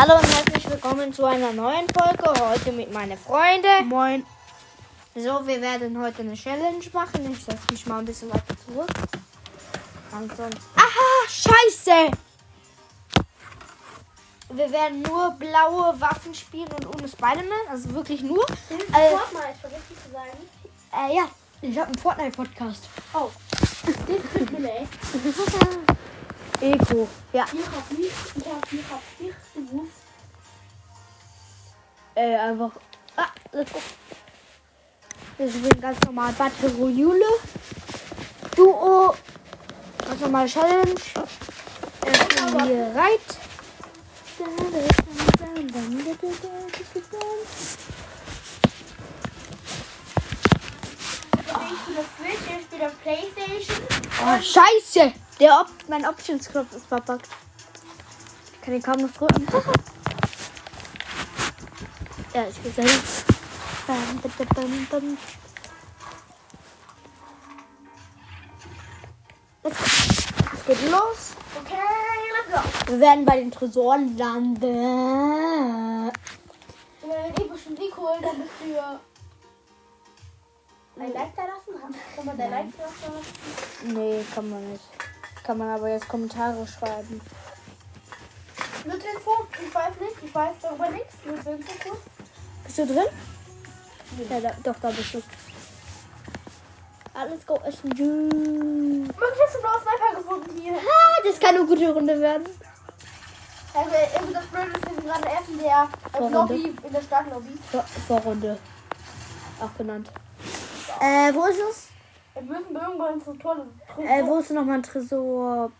Hallo 0.00 0.14
und 0.14 0.32
herzlich 0.32 0.70
willkommen 0.70 1.12
zu 1.12 1.24
einer 1.24 1.52
neuen 1.52 1.88
Folge. 1.88 2.32
Heute 2.40 2.70
mit 2.70 2.92
meinen 2.92 3.18
Freunden. 3.18 3.88
Moin. 3.88 4.24
So, 5.16 5.44
wir 5.44 5.60
werden 5.60 6.00
heute 6.00 6.20
eine 6.22 6.34
Challenge 6.34 6.84
machen. 6.92 7.32
Ich 7.32 7.44
setze 7.44 7.72
mich 7.72 7.84
mal 7.84 7.98
ein 7.98 8.04
bisschen 8.04 8.30
weiter 8.30 8.54
zurück. 8.64 8.88
Ansonsten. 10.12 10.62
Aha, 10.76 11.28
scheiße! 11.28 12.12
Wir 14.50 14.70
werden 14.70 15.02
nur 15.02 15.32
blaue 15.32 16.00
Waffen 16.00 16.32
spielen 16.32 16.68
und 16.76 16.86
ohne 16.86 17.08
Spider-Man. 17.08 17.66
Also 17.68 17.92
wirklich 17.92 18.22
nur. 18.22 18.46
Äh, 18.46 19.10
Fortnite, 19.10 19.58
vergiss 19.60 19.80
nicht 19.90 20.04
zu 20.04 20.12
sagen. 20.12 21.08
äh, 21.10 21.16
ja, 21.16 21.24
ich 21.60 21.76
habe 21.76 21.88
einen 21.88 21.98
Fortnite-Podcast. 21.98 22.88
Oh. 23.14 23.30
Das 23.88 23.96
tut 24.32 24.52
mir 24.52 24.60
leid. 24.60 24.88
Eco. 26.60 27.08
Ja. 27.32 27.44
Ich 27.52 27.66
hab 27.66 27.90
nicht, 27.90 28.12
ich 28.36 28.46
hab, 28.46 28.72
ich 28.72 28.84
hab 28.90 29.02
nicht 29.20 29.36
gewusst. 29.54 29.92
Äh, 32.14 32.36
einfach. 32.36 32.72
Ah, 33.16 33.28
let's 33.52 33.72
go. 33.72 33.80
Wir 35.36 35.48
spielen 35.48 35.80
ganz 35.80 35.98
normal 36.04 36.32
Battle 36.32 36.70
Royale. 36.70 37.24
Duo. 38.56 39.14
Ganz 40.04 40.20
normal 40.20 40.48
Challenge. 40.48 40.94
Reit. 42.94 43.20
Switch, 52.18 52.58
ich 52.58 52.66
spiele 52.66 52.86
auf 52.86 53.02
Playstation. 53.02 53.86
Oh, 54.22 54.40
scheiße! 54.40 55.12
Der 55.40 55.60
Op 55.60 55.68
mein 55.86 56.04
Options-Knopf 56.04 56.72
ist 56.74 56.86
verpackt. 56.86 57.28
Ich 58.54 58.60
kann 58.60 58.74
ihn 58.74 58.82
kaum 58.82 58.96
noch 58.96 59.12
drücken. 59.12 59.46
ja, 62.34 62.48
ich 62.48 62.64
will 62.64 62.72
dahin. 62.72 63.00
Bam, 63.86 64.20
bam, 64.20 64.32
bam, 64.54 64.86
bam. 64.90 65.18
Let's 69.62 69.78
go. 69.78 69.84
Es 70.54 70.64
geht 70.66 70.90
los. 70.90 71.36
Okay, 71.62 71.76
let's 72.34 72.50
go. 72.52 72.60
Wir 72.90 73.00
werden 73.00 73.24
bei 73.24 73.36
den 73.38 73.52
Tresoren 73.52 74.16
landen. 74.18 76.10
Wenn 77.00 77.10
wir 77.10 77.32
die 77.38 77.44
bestimmt 77.44 77.78
die 77.78 77.94
holen, 77.94 78.22
dann 78.22 78.38
bist 78.38 78.54
du 78.60 78.74
ja. 78.74 78.98
Ein 80.98 81.12
Like 81.12 81.36
da 81.36 81.42
lassen? 81.42 81.80
Kann 82.16 82.24
man 82.24 82.36
dein 82.36 82.50
Like 82.50 82.76
da 82.76 82.82
lassen? 82.82 83.94
Nee, 83.94 84.24
kann 84.34 84.50
man 84.50 84.72
nicht. 84.72 85.07
Kann 85.48 85.56
man 85.56 85.70
aber 85.70 85.88
jetzt 85.88 86.06
Kommentare 86.06 86.66
schreiben. 86.66 87.22
Mit 88.84 88.96
Info? 88.96 89.30
Ich 89.66 89.74
weiß 89.74 89.94
nicht, 89.98 90.16
ich 90.22 90.34
weiß 90.34 90.50
darüber 90.60 90.90
nichts. 90.90 91.14
Info 91.24 91.52
kurz. 91.82 92.00
Bist 92.64 92.76
du 92.76 92.86
drin? 92.86 93.06
Ja, 94.28 94.40
da, 94.40 94.50
doch, 94.62 94.78
da 94.78 94.90
bist 94.90 95.14
du. 95.14 95.22
Ah, 97.14 97.24
let's 97.24 97.46
go 97.46 97.58
essen. 97.64 97.88
Man, 97.88 99.08
ich 99.08 99.16
hab 99.16 99.50
schon 99.50 99.62
blaue 99.62 99.80
Sniper 99.80 100.20
gefunden 100.20 100.60
hier. 100.60 100.74
Ah, 100.74 101.22
das 101.24 101.40
kann 101.40 101.54
eine 101.54 101.64
gute 101.64 101.94
Runde 101.94 102.20
werden. 102.20 102.46
Also, 103.72 103.90
irgendwie 104.16 104.34
das 104.34 104.46
Blöde 104.48 104.66
ist, 104.66 104.86
wir 104.86 104.94
sind 104.96 105.06
gerade 105.06 105.28
erst 105.28 105.48
in 105.48 105.58
der 105.60 105.88
äh, 105.88 106.10
Vorrunde. 106.10 106.38
Lobby, 106.38 106.76
in 106.86 106.92
der 106.92 107.00
Startlobby. 107.00 107.58
Vor 107.72 107.84
Vorrunde. 108.06 108.58
Auch 109.62 109.78
genannt. 109.78 110.10
Äh, 111.00 111.32
wo 111.32 111.46
ist 111.46 111.58
es? 111.70 111.87
Wir 112.40 112.58
müssen 112.58 112.76
irgendwo 112.76 113.04
ins 113.06 113.24
Tor. 113.42 113.56
Äh, 113.98 114.24
wo 114.24 114.38
ist 114.38 114.50
nochmal 114.50 114.76
ein 114.76 114.82
Tresor? 114.82 115.72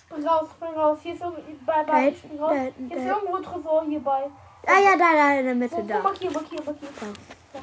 Spring 0.00 0.26
raus, 0.26 0.48
spring 0.56 0.74
raus. 0.74 0.98
Hier 1.02 1.14
ist 1.14 1.20
irgendwo, 1.20 1.42
bei, 1.66 1.84
Da 1.84 1.92
bei, 1.92 2.00
hinten, 2.04 2.18
spring 2.18 2.38
da 2.38 2.44
raus. 2.46 2.54
hinten, 2.54 2.86
Hier 2.88 2.96
ist 2.96 3.04
da 3.06 3.14
irgendwo 3.14 3.36
ein 3.36 3.42
Tresor 3.42 3.84
hierbei. 3.84 4.30
Ah 4.66 4.80
ja, 4.82 4.90
da, 4.96 5.12
da 5.14 5.38
in 5.38 5.46
der 5.46 5.54
Mitte, 5.54 5.82
da. 5.84 5.98
markier, 6.00 6.30
markier, 6.30 6.62
markier. 6.64 6.88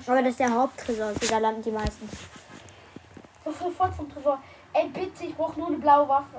Aber 0.06 0.22
das 0.22 0.30
ist 0.32 0.40
der 0.40 0.54
Haupttresor, 0.54 1.06
also 1.08 1.28
da 1.28 1.38
landen 1.40 1.62
die 1.62 1.72
meisten. 1.72 2.10
Das 3.44 3.54
ist 3.54 3.62
sofort 3.62 3.96
zum 3.96 4.12
Tresor. 4.14 4.40
Ey, 4.74 4.88
bitte, 4.90 5.26
ich 5.26 5.36
brauche 5.36 5.58
nur 5.60 5.68
eine 5.70 5.78
blaue 5.78 6.08
Waffe. 6.08 6.38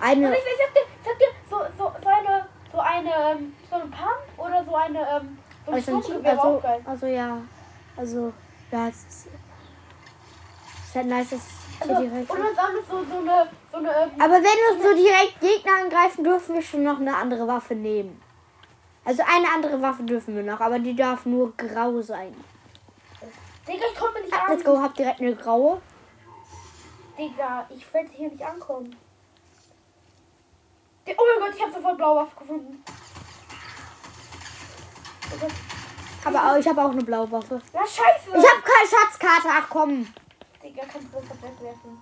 Und 0.00 0.06
Eine. 0.08 0.32
ich, 0.32 0.38
ich 0.38 0.44
sag 0.58 0.74
dir, 0.74 0.80
sag 1.04 1.18
dir, 1.18 1.26
so, 1.50 1.56
so, 1.78 1.92
so 2.02 2.08
eine, 2.08 2.46
so 2.72 2.78
eine, 2.78 3.10
ähm, 3.32 3.52
so 3.68 3.76
eine 3.76 3.84
Pump 3.86 4.38
oder 4.38 4.64
so 4.64 4.74
eine, 4.74 4.98
ähm, 4.98 5.38
so 5.66 5.72
ein 5.72 5.74
Also, 5.76 6.00
Sturmgewehr 6.02 6.32
also, 6.32 6.62
also 6.86 7.06
ja. 7.06 7.38
Also, 7.96 8.32
ja, 8.72 8.88
es 8.88 8.96
ist. 9.04 9.26
Ist 10.86 10.94
halt 10.94 11.06
nice, 11.06 11.30
dass 11.30 11.40
Also, 11.80 12.00
direkt. 12.02 12.28
wir 12.28 12.36
so, 12.88 13.04
so 13.04 13.18
eine, 13.18 13.48
so 13.70 13.76
eine, 13.78 13.90
ähm, 13.90 14.10
Aber 14.20 14.34
wenn 14.34 14.42
wir 14.42 14.82
so 14.82 14.94
direkt 14.94 15.40
Gegner 15.40 15.72
angreifen, 15.84 16.24
dürfen 16.24 16.54
wir 16.54 16.62
schon 16.62 16.82
noch 16.82 16.98
eine 17.00 17.16
andere 17.16 17.46
Waffe 17.46 17.74
nehmen. 17.74 18.20
Also 19.04 19.22
eine 19.26 19.48
andere 19.54 19.80
Waffe 19.82 20.02
dürfen 20.04 20.36
wir 20.36 20.42
noch, 20.42 20.60
aber 20.60 20.78
die 20.78 20.94
darf 20.94 21.26
nur 21.26 21.56
grau 21.56 22.00
sein. 22.02 22.34
Digga, 23.66 23.84
ich 23.92 23.98
komme 23.98 24.20
nicht 24.20 24.32
Ah, 24.32 24.44
an. 24.46 24.52
let's 24.52 24.64
go, 24.64 24.80
habt 24.80 24.98
direkt 24.98 25.20
eine 25.20 25.34
graue. 25.34 25.80
Digga, 27.18 27.66
ich 27.70 27.92
werde 27.94 28.08
hier 28.12 28.28
nicht 28.30 28.44
ankommen. 28.44 28.94
Oh 31.06 31.10
mein 31.40 31.40
Gott, 31.48 31.56
ich 31.56 31.62
habe 31.62 31.72
sofort 31.72 31.96
blaue 31.96 32.16
Waffe 32.22 32.36
gefunden. 32.38 32.84
Oh. 35.42 35.71
Aber 36.24 36.58
ich 36.58 36.68
habe 36.68 36.82
auch 36.84 36.90
eine 36.90 37.02
blaue 37.02 37.30
Waffe. 37.32 37.60
Ja, 37.72 37.80
scheiße. 37.80 38.28
Ich 38.28 38.34
habe 38.50 38.62
keine 38.62 38.88
Schatzkarte, 38.88 39.48
ach 39.50 39.68
komm. 39.68 40.06
Digga, 40.62 40.82
kannst 40.90 41.08
du 41.12 41.16
das 41.18 41.42
wegwerfen? 41.42 41.98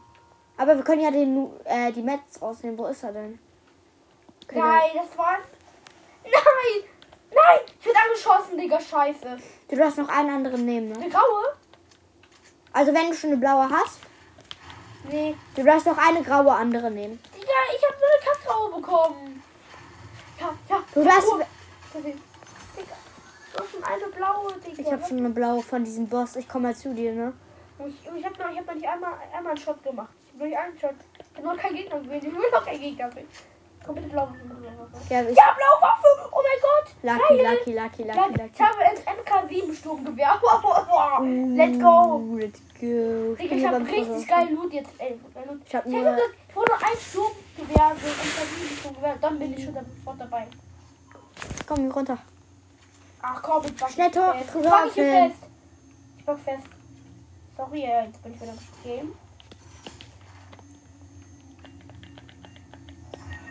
Aber 0.59 0.77
wir 0.77 0.85
können 0.85 1.01
ja 1.01 1.11
den, 1.11 1.51
äh, 1.65 1.91
die 1.93 2.03
Metz 2.03 2.41
rausnehmen. 2.41 2.79
Wo 2.79 2.87
ist 2.87 3.03
er 3.03 3.13
denn? 3.13 3.39
Okay, 4.45 4.59
Nein, 4.59 4.91
das 4.95 5.17
war... 5.17 5.39
Nein! 6.23 6.85
Nein! 7.33 7.61
Ich 7.79 7.87
werde 7.87 7.99
angeschossen, 8.07 8.59
Digga, 8.59 8.79
scheiße. 8.79 9.39
Du 9.69 9.77
darfst 9.77 9.97
noch 9.99 10.09
einen 10.09 10.31
anderen 10.31 10.67
nehmen, 10.67 10.89
ne? 10.91 10.97
Eine 10.97 11.09
graue? 11.09 11.57
Also 12.73 12.93
wenn 12.93 13.09
du 13.09 13.15
schon 13.15 13.31
eine 13.31 13.39
blaue 13.39 13.69
hast, 13.71 14.01
Nee. 15.09 15.35
du 15.57 15.65
darfst 15.65 15.87
noch 15.87 15.97
eine 15.97 16.23
graue 16.23 16.53
andere 16.53 16.91
nehmen. 16.91 17.19
Digga, 17.35 17.47
ich 17.75 17.83
habe 17.83 17.97
nur 17.99 18.11
eine 18.11 18.23
kackgraue 18.23 18.81
bekommen. 18.81 19.43
Ja, 20.39 20.51
ja. 20.69 20.83
Du 20.95 21.05
darfst... 21.05 21.29
Oh, 21.33 21.41
schon 23.71 23.85
eine 23.85 24.07
blaue, 24.15 24.53
Digga. 24.65 24.83
Ich 24.83 24.93
habe 24.93 25.03
schon 25.07 25.19
eine 25.19 25.31
blaue 25.31 25.63
von 25.63 25.85
diesem 25.85 26.07
Boss. 26.09 26.37
Ich 26.37 26.49
komme 26.49 26.69
mal 26.69 26.75
zu 26.75 26.95
dir, 26.95 27.13
ne? 27.13 27.33
Ich, 27.87 27.95
ich 28.17 28.25
habe 28.25 28.37
noch, 28.43 28.51
ich 28.51 28.59
hab 28.59 28.67
noch 28.67 28.75
nicht 28.75 28.89
einmal, 28.89 29.13
einmal 29.35 29.53
einen 29.53 29.61
Shot 29.61 29.83
gemacht. 29.83 30.11
Ich 30.27 30.33
habe 30.35 30.39
noch 30.39 30.47
nicht 30.47 30.59
einen 30.59 30.79
Shot. 30.79 30.95
Ich 31.33 31.37
habe 31.39 31.47
noch 31.49 31.63
keinen 31.63 31.77
Gegner 31.77 32.01
gewählt. 32.01 32.25
Ich 32.25 32.33
will 32.33 32.51
noch 32.53 32.65
keinen 32.65 32.81
Gegner 32.81 33.09
gewählt. 33.09 33.27
Komm 33.85 33.95
bitte 33.95 34.09
blaue 34.09 34.29
Waffe. 34.29 34.35
Ja, 35.09 35.23
ich, 35.23 35.37
Ja, 35.37 35.57
blaue 35.57 35.81
Waffe! 35.81 36.29
Oh 36.31 36.43
mein 36.43 36.61
Gott! 36.61 36.95
Lucky, 37.03 37.43
Geil. 37.43 37.57
lucky, 37.57 37.73
lucky, 37.73 38.03
lucky, 38.03 38.33
lucky. 38.43 38.51
Ich 38.55 38.61
habe 38.61 38.79
ein 38.85 39.49
MK7 39.49 39.75
Sturmgewehr. 39.75 40.41
Let's 41.57 41.79
go! 41.79 42.37
Let's 42.39 42.61
go. 42.79 43.37
Ich 43.39 43.51
hier 43.51 43.69
habe 43.71 43.85
richtig 43.87 44.07
Tresor. 44.07 44.27
geil 44.27 44.49
Loot 44.55 44.73
jetzt. 44.75 44.91
Ey, 44.99 45.19
Loot. 45.49 45.61
Ich 45.65 45.75
hab 45.75 45.87
Ich 45.87 45.93
nur- 45.93 46.05
habe 46.05 46.21
ich 46.49 46.57
wurde 46.57 46.73
ein 46.75 46.99
Sturmgewehr, 47.01 47.97
so 47.97 48.07
ein 48.07 48.13
MK7 48.13 48.81
Sturmgewehr. 48.81 49.17
Dann 49.19 49.39
bin 49.39 49.55
ich 49.55 49.65
schon 49.65 49.75
sofort 49.75 50.21
dabei. 50.21 50.47
Komm 51.67 51.79
hier 51.79 51.93
runter. 51.95 52.19
Ach 53.23 53.43
komm, 53.43 53.65
ich 53.67 53.77
pack 53.77 53.91
Schnell 53.91 54.11
Tor- 54.11 54.35
fest. 54.35 54.47
Ich 54.47 54.95
hier 54.95 55.05
öffnen. 55.05 55.31
fest. 55.31 55.43
Ich 56.19 56.27
pack 56.27 56.39
fest. 56.41 56.67
Sorry, 57.57 57.83
äh, 57.85 58.05
jetzt 58.07 58.23
bin 58.23 58.35
ich 58.35 58.41
wieder 58.41 58.53
im 58.53 58.59
Game. 58.83 59.15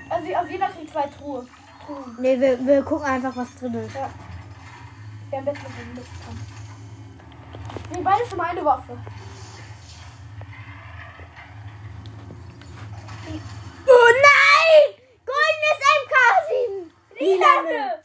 Also, 0.10 0.34
also 0.36 0.52
jeder 0.52 0.68
kriegt 0.70 0.92
zwei 0.92 1.04
Truhe. 1.08 1.48
Truhen. 1.86 2.18
Nee, 2.20 2.40
wir, 2.40 2.66
wir 2.66 2.82
gucken 2.84 3.06
einfach, 3.06 3.36
was 3.36 3.56
drin 3.56 3.74
ist. 3.76 3.94
Ja. 3.94 4.10
Wer 5.30 5.40
am 5.40 5.46
besten 5.46 5.66
mit 5.68 5.80
dem 5.88 5.96
Licht 5.96 6.10
kann. 6.26 7.96
Wir 7.96 8.04
beide 8.04 8.26
schon 8.28 8.38
mal 8.38 8.48
eine 8.48 8.66
Waffe. 8.66 8.98
Oh 13.92 14.10
nein! 14.22 14.96
Goldenes 15.26 15.80
MK7! 16.00 17.20
Lilane! 17.20 18.04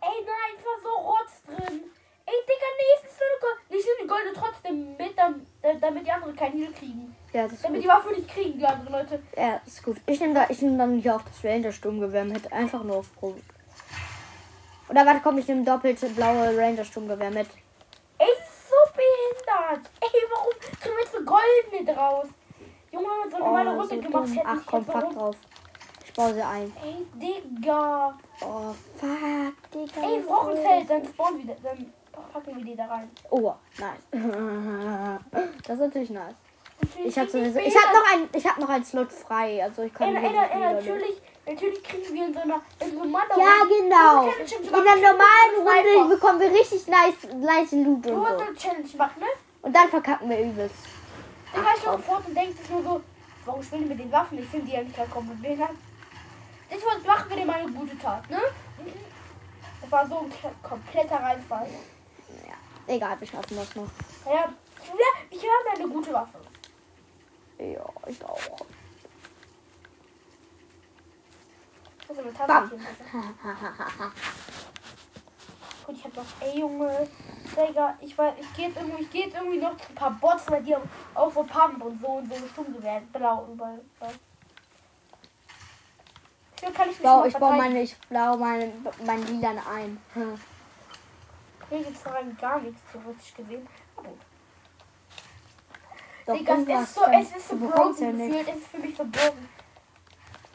Ey, 0.00 0.24
nein, 0.24 0.54
es 0.58 0.64
war 0.64 0.78
so 0.82 0.96
Rotz 1.10 1.42
drin. 1.44 1.80
Ey, 2.26 2.34
Digga, 2.44 2.68
nee, 2.76 2.94
es 2.96 3.10
ist 3.10 3.18
nur 3.20 3.28
eine 3.28 3.40
Gold. 3.40 3.58
Ich 3.80 3.86
nehme 3.86 4.02
die 4.02 4.06
Golde 4.06 4.32
trotzdem 4.34 4.96
mit, 4.96 5.18
äh, 5.62 5.78
damit 5.80 6.06
die 6.06 6.12
anderen 6.12 6.36
keinen 6.36 6.58
Heal 6.58 6.72
kriegen. 6.72 7.16
Ja, 7.32 7.44
das 7.44 7.52
ist 7.54 7.64
Damit 7.64 7.82
gut. 7.82 7.84
die 7.84 7.88
Waffe 7.94 8.10
nicht 8.14 8.28
kriegen, 8.28 8.58
die 8.58 8.66
anderen 8.66 8.92
Leute. 8.92 9.22
Ja, 9.36 9.60
ist 9.66 9.82
gut. 9.82 9.96
Ich 10.06 10.20
nehme 10.20 10.34
da, 10.34 10.46
ich 10.48 10.60
nehm 10.62 10.78
dann 10.78 10.98
hier 10.98 11.16
auch 11.16 11.22
das 11.22 11.42
Ranger-Sturmgewehr 11.44 12.24
mit. 12.24 12.52
Einfach 12.52 12.82
nur 12.84 12.96
auf 12.98 13.14
Probe. 13.16 13.40
Oder 14.88 15.04
warte, 15.06 15.20
komm, 15.22 15.38
ich 15.38 15.48
nehme 15.48 15.64
doppelte 15.64 16.08
blaue 16.10 16.56
Ranger-Sturmgewehr 16.56 17.30
mit. 17.30 17.48
Ey, 18.18 18.26
ist 18.26 18.68
so 18.68 18.76
behindert. 18.94 19.90
Ey, 20.00 20.20
warum 20.30 20.52
kriegen 20.60 20.94
wir 20.96 21.02
jetzt 21.02 21.12
so 21.12 21.18
goldene 21.24 21.94
draus? 21.94 22.26
Junge, 22.90 23.06
so 23.30 23.36
eine 23.36 23.44
normale 23.44 23.70
Oh, 23.70 23.80
Runde 23.80 23.94
so 23.96 24.00
gemacht. 24.00 24.28
Ach 24.44 24.56
ich 24.60 24.66
komm, 24.66 24.84
fuck 24.86 25.12
drauf. 25.14 25.36
Ich 26.08 26.14
baue 26.14 26.34
sie 26.34 26.42
ein. 26.42 26.72
Ey, 26.82 27.06
Digga. 27.14 28.18
Oh, 28.40 28.74
fuck, 28.96 29.70
Digga. 29.72 30.06
Ey, 30.06 30.16
wir 30.16 30.26
brauchen 30.26 30.56
Zelt, 30.56 30.90
dann 30.90 31.04
spawnen 31.04 31.46
wir, 31.46 31.56
dann 31.62 31.92
packen 32.32 32.56
wir 32.56 32.64
die 32.64 32.76
da 32.76 32.86
rein. 32.86 33.10
Oh, 33.30 33.52
nice. 33.78 34.22
Das 35.64 35.74
ist 35.74 35.80
natürlich 35.80 36.10
nice. 36.10 36.34
Ich 37.04 37.18
habe 37.18 37.26
Natürlich 37.26 37.52
sowieso, 37.54 37.58
ich 37.58 37.76
habe 37.76 37.96
noch 37.96 38.12
ein, 38.12 38.28
ich 38.32 38.46
habe 38.46 38.60
noch 38.60 38.68
einen 38.68 38.84
Slot 38.84 39.12
frei, 39.12 39.62
also 39.62 39.82
ich 39.82 39.92
kann 39.92 40.16
Ey, 40.16 40.24
ey, 40.24 40.36
ey, 40.50 40.74
natürlich, 40.74 41.20
Natürlich 41.46 41.82
kriegen 41.82 42.14
wir 42.14 42.26
in 42.26 42.34
so 42.34 42.40
einer, 42.40 42.60
in 42.78 42.94
so 42.94 43.02
einem. 43.02 43.12
Ja, 43.12 43.64
genau. 43.64 44.28
In 44.28 44.84
der 44.84 44.96
normalen. 44.96 45.96
Runde 45.96 46.14
bekommen 46.14 46.40
wir 46.40 46.50
richtig 46.50 46.86
nice, 46.86 47.14
nice 47.36 47.72
Loot 47.72 48.06
und 48.06 48.14
so. 48.14 48.24
eine 48.24 48.54
Challenge 48.54 48.88
machen, 48.98 49.20
ne? 49.20 49.26
Und 49.62 49.74
dann 49.74 49.88
verkacken 49.88 50.28
wir 50.28 50.40
übelst. 50.40 50.74
Dann 51.54 51.64
du 51.64 51.68
komm. 51.84 51.92
sofort 52.02 52.28
und 52.28 52.34
denkst 52.36 52.58
es 52.62 52.70
nur 52.70 52.82
so, 52.82 53.00
warum 53.46 53.62
spielen 53.62 53.84
die 53.84 53.88
mit 53.88 53.98
den 54.00 54.12
Waffen? 54.12 54.38
Ich 54.38 54.46
finde 54.46 54.66
die 54.66 54.76
eigentlich 54.76 54.96
gar 54.96 55.06
kommen 55.06 55.40
behindert. 55.40 55.70
Ich 56.70 56.84
wollte 56.84 57.06
machen 57.06 57.30
wir 57.30 57.36
dir 57.36 57.46
mal 57.46 57.60
eine 57.60 57.72
gute 57.72 57.98
Tat, 57.98 58.28
ne? 58.30 58.40
Das 59.80 59.90
war 59.90 60.06
so 60.06 60.18
ein 60.18 60.32
kompletter 60.62 61.16
Reinfall. 61.16 61.68
Egal, 62.86 63.20
wir 63.20 63.26
schaffen 63.26 63.56
das 63.56 63.74
noch. 63.74 63.88
Ja, 64.24 64.32
ja, 64.32 65.10
ich 65.30 65.42
habe 65.42 65.76
eine 65.76 65.88
gute 65.88 66.12
Waffe. 66.12 66.38
Ja, 67.58 67.84
ich 68.06 68.24
auch. 68.24 68.66
Das 72.06 72.16
ist 72.16 72.24
eine 72.24 72.32
Bam. 72.32 72.46
Tasse. 72.46 72.78
Und 75.86 75.96
ich 75.96 76.04
hab 76.04 76.16
noch, 76.16 76.24
ey 76.40 76.60
Junge, 76.60 77.08
Digga, 77.56 77.96
ich 78.00 78.16
weiß, 78.16 78.34
ich 78.40 78.54
gehe 78.54 78.68
jetzt 78.68 78.76
irgendwie, 78.76 79.02
ich 79.02 79.10
gehe 79.10 79.24
jetzt 79.26 79.36
irgendwie 79.36 79.58
noch 79.58 79.76
zu 79.76 79.88
ein 79.88 79.94
paar 79.94 80.10
Bots, 80.12 80.50
weil 80.50 80.62
die 80.62 80.74
haben 80.74 80.88
auch 81.14 81.32
so 81.32 81.42
Pump 81.42 81.82
und 81.82 82.00
so 82.00 82.08
und 82.08 82.28
so 82.32 82.48
Stunde 82.48 82.82
werden. 82.82 83.08
Blau 83.12 83.48
überall. 83.52 83.80
Hier 86.60 86.72
kann 86.72 86.90
ich 86.90 86.98
mich 86.98 87.02
mal 87.02 87.28
ich 87.28 87.36
baue 87.36 87.56
meine, 87.56 87.82
ich 87.82 87.96
baue 88.08 88.36
meine, 88.38 88.72
mein 89.04 89.26
Lilan 89.26 89.58
ein. 89.58 90.00
Hm. 90.14 90.40
Hier 91.68 91.82
gibt's 91.82 92.02
daran 92.02 92.36
gar 92.40 92.60
nichts 92.60 92.80
theoretisch 92.90 93.34
gesehen. 93.34 93.68
Aber 93.96 94.08
gut. 94.08 94.18
Doch, 96.26 96.36
Digga, 96.36 96.54
es 96.54 96.88
ist 96.88 96.94
so, 96.94 97.04
es 97.04 97.36
ist 97.36 97.48
so 97.48 97.56
broken 97.56 98.32
ja. 98.32 98.40
Es 98.40 98.56
ist 98.56 98.66
für 98.68 98.78
mich 98.78 98.96
so 98.96 99.04
broken. 99.04 99.48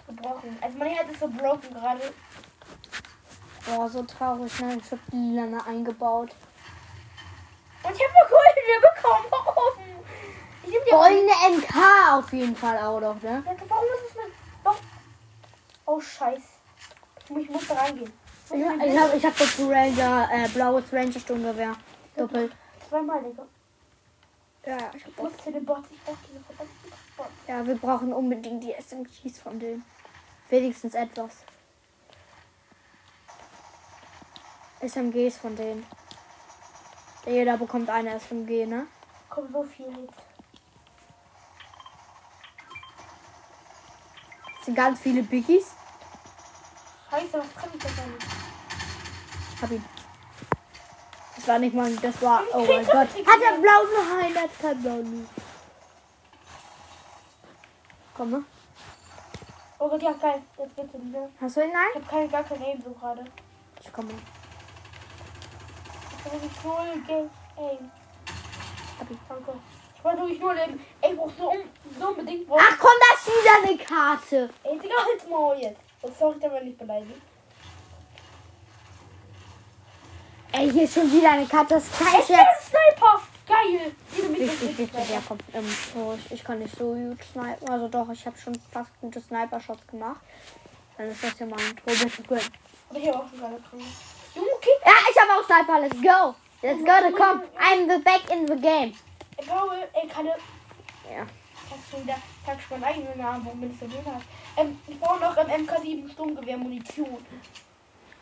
Gebrochen. 0.08 0.58
Also 0.62 0.78
mein 0.78 0.90
Herz 0.90 1.10
ist 1.12 1.20
so 1.20 1.28
broken 1.28 1.74
gerade. 1.74 2.14
Boah, 3.66 3.90
so 3.90 4.04
traurig, 4.04 4.60
ne? 4.60 4.78
Ich 4.78 4.92
hab 4.92 5.00
die 5.12 5.40
eingebaut. 5.68 6.32
Und 7.84 7.96
ich 7.96 8.02
habe 8.02 8.14
eine 8.16 8.30
goldene 8.30 8.80
bekommen. 8.82 9.26
Warum? 9.30 9.74
Ich 10.66 10.70
nehm 10.70 10.82
die 10.86 10.92
Goldene 10.92 11.58
MK 11.58 12.20
auf 12.20 12.32
jeden 12.32 12.56
Fall 12.56 12.78
auch 12.78 13.02
noch, 13.02 13.22
ne? 13.22 13.44
Warum 13.68 13.84
ist 13.84 14.12
es? 14.12 14.13
Oh, 15.86 16.00
scheiß. 16.00 16.42
Ich 17.30 17.50
muss, 17.50 17.68
da 17.68 17.76
reingehen. 17.76 18.12
Ich, 18.50 18.56
ich 18.56 18.98
hab, 19.00 19.16
ich 19.16 19.26
hab 19.26 19.38
das 19.38 19.60
Ranger, 19.60 20.30
äh, 20.32 20.48
blaues 20.50 20.92
Ranger-Sturmgewehr. 20.92 21.76
Doppelt. 22.16 22.52
Zweimal, 22.90 23.24
Digga. 23.24 23.46
Ja, 24.66 24.78
ich 24.96 25.06
hab 25.06 25.42
zu 25.42 25.52
den 25.52 25.66
Bots. 25.66 25.90
Ich 25.92 26.02
brauche 26.04 26.18
diese 26.28 26.40
verdammten. 26.44 26.94
Ja, 27.48 27.66
wir 27.66 27.76
brauchen 27.76 28.14
unbedingt 28.14 28.64
die 28.64 28.74
SMGs 28.74 29.40
von 29.40 29.60
denen. 29.60 29.84
Wenigstens 30.50 30.94
etwas. 30.94 31.32
SMGs 34.82 35.38
von 35.38 35.56
denen. 35.56 35.86
Jeder 37.26 37.58
bekommt 37.58 37.90
eine 37.90 38.20
SMG, 38.20 38.66
ne? 38.66 38.88
Kommt 39.30 39.52
so 39.52 39.64
viel 39.64 39.86
Hits. 39.86 40.14
Sind 44.64 44.76
ganz 44.76 45.00
viele 45.00 45.24
Biggies. 45.24 45.72
Scheiße, 47.10 47.34
was 47.34 47.56
kann 47.56 47.70
ich 47.74 47.80
denn 47.84 48.12
nicht? 48.14 48.28
Hab 49.62 49.72
ihn. 49.72 49.86
Das 51.36 51.48
war 51.48 51.60
nicht 51.60 51.76
mal, 51.76 51.94
das 51.98 52.22
war, 52.22 52.42
oh 52.54 52.62
Ich 52.64 52.68
mein 52.70 52.86
Gott. 52.86 53.16
nicht 53.16 53.28
Hat 53.28 53.40
er 53.42 53.52
mehr. 53.52 53.62
blau? 53.62 54.16
Nein, 54.20 54.36
er 54.36 54.42
hat 54.44 54.60
kein 54.60 54.82
blau. 54.82 54.96
nie. 54.98 55.26
Komm, 58.16 58.30
ne? 58.32 58.44
Oh 59.80 59.90
Gott, 59.90 60.02
ja, 60.02 60.12
geil. 60.14 60.42
Jetzt 60.58 60.76
bitte, 60.76 60.98
ne? 61.00 61.30
Hast 61.42 61.58
du 61.58 61.62
ihn? 61.62 61.72
Nein? 61.74 61.88
Ich 61.94 62.02
hab 62.02 62.10
keine, 62.10 62.28
gar 62.30 62.44
kein 62.44 62.64
Aim 62.64 62.82
so 62.84 62.92
gerade. 62.92 63.26
Ich 63.82 63.92
komme. 63.92 64.10
Ich 66.26 66.32
habe 66.32 66.38
null 66.64 67.04
Game 67.06 67.30
Aim. 67.58 67.92
Hab 69.00 69.12
ihn. 69.12 69.20
Danke. 69.28 69.54
Ich 69.96 70.04
wollte 70.04 70.20
wirklich 70.22 70.40
nur 70.40 70.54
leben. 70.54 70.86
Ich 71.14 71.20
brauch 71.20 71.32
so, 71.38 71.52
un 71.52 71.60
so 72.00 72.08
unbedingt. 72.08 72.48
Ach 72.50 72.80
komm, 72.80 72.92
das 73.12 73.28
ist 73.28 73.28
wieder 73.28 73.70
eine 73.70 73.78
Karte. 73.78 74.50
Ey, 74.64 74.80
Digga, 74.80 74.96
halt's 75.06 75.28
Maul 75.30 75.58
jetzt. 75.58 75.80
Oh, 76.02 76.10
sorry, 76.18 76.40
der 76.40 76.52
war 76.52 76.62
nicht 76.62 76.78
beleidigt. 76.78 77.22
Ey, 80.54 80.72
hier 80.72 80.84
ist 80.84 80.94
schon 80.96 81.12
wieder 81.12 81.32
eine 81.32 81.46
Karte. 81.46 81.76
Das 81.76 81.84
ist 81.84 81.96
Scherz. 81.96 82.30
ein 82.32 82.46
Sniper! 82.62 83.22
Geil! 83.46 83.96
Wichtig, 84.10 84.78
wichtig, 84.78 85.10
ja, 85.10 85.22
komm. 85.28 85.38
Ähm, 85.54 85.68
so, 85.94 86.18
ich, 86.18 86.32
ich 86.32 86.44
kann 86.44 86.60
nicht 86.60 86.76
so 86.76 86.94
gut 86.94 87.20
snipen. 87.32 87.70
Also 87.70 87.88
doch, 87.90 88.10
ich 88.10 88.26
habe 88.26 88.38
schon 88.38 88.60
fast 88.72 88.90
gute 89.00 89.22
Sniper-Shots 89.22 89.86
gemacht. 89.88 90.22
Dann 90.98 91.10
ist 91.10 91.24
das 91.24 91.38
ja 91.38 91.46
mal 91.46 91.60
ein 91.60 91.76
Tor 91.76 91.94
bitte 91.94 92.24
gönnen. 92.24 92.54
Aber 92.90 93.00
ich 93.00 93.08
habe 93.08 93.20
auch 93.20 93.30
schon 93.30 93.40
geile 93.40 93.60
Krone. 93.70 93.84
Okay. 94.36 94.70
Ja, 94.84 94.94
ich 95.12 95.22
habe 95.22 95.32
auch 95.40 95.46
Sniper. 95.46 95.80
Let's 95.80 96.02
go. 96.02 96.36
Let's 96.64 96.84
go, 96.84 97.18
komm. 97.18 97.44
I'm 97.60 97.88
the 97.88 98.04
back 98.04 98.32
in 98.32 98.48
the 98.48 98.56
game. 98.56 98.96
Paul, 99.48 99.70
ey, 99.94 100.08
Kalle. 100.08 100.36
Ja. 101.10 101.26
Ich 101.66 101.72
hab 101.72 101.80
schon 101.90 102.04
wieder, 102.04 102.18
schon 102.68 102.80
meinen 102.80 102.94
eigenen 102.94 103.18
Namen, 103.18 103.46
warum 103.46 103.72
ich 103.72 103.80
so 103.80 103.86
dünn 103.88 104.06
hast. 104.06 104.26
Ähm, 104.58 104.80
ich 104.88 105.00
brauche 105.00 105.20
noch 105.20 105.38
im 105.38 105.66
MK7 105.66 106.12
Sturmgewehr 106.12 106.58
Munition. 106.58 107.26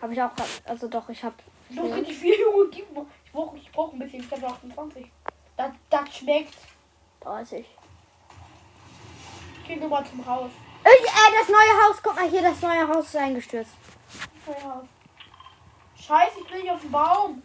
Habe 0.01 0.13
ich 0.13 0.21
auch. 0.21 0.31
Also 0.65 0.87
doch, 0.87 1.09
ich 1.09 1.23
habe. 1.23 1.35
So 1.69 1.81
richtig 1.81 2.17
viel, 2.17 2.39
Junge, 2.39 2.69
gib 2.69 2.91
mir. 2.91 3.05
Ich 3.25 3.31
brauche 3.31 3.57
ich 3.57 3.71
brauch 3.71 3.93
ein 3.93 3.99
bisschen, 3.99 4.21
ich 4.21 4.31
habe 4.31 4.47
28. 4.47 5.11
Das, 5.57 5.71
das 5.89 6.17
schmeckt. 6.17 6.57
30. 7.21 7.65
Ich 9.57 9.67
geh 9.67 9.75
nur 9.75 9.89
mal 9.89 10.05
zum 10.05 10.25
Haus. 10.25 10.51
Ich, 10.83 11.07
äh, 11.07 11.39
das 11.39 11.47
neue 11.47 11.87
Haus. 11.87 11.97
Guck 12.01 12.15
mal 12.15 12.29
hier, 12.29 12.41
das 12.41 12.61
neue 12.61 12.87
Haus 12.87 13.05
ist 13.05 13.15
eingestürzt. 13.15 13.71
Haus. 14.47 14.85
Scheiße, 15.95 16.39
ich 16.41 16.51
bin 16.51 16.61
nicht 16.61 16.71
auf 16.71 16.81
dem 16.81 16.91
Baum. 16.91 17.43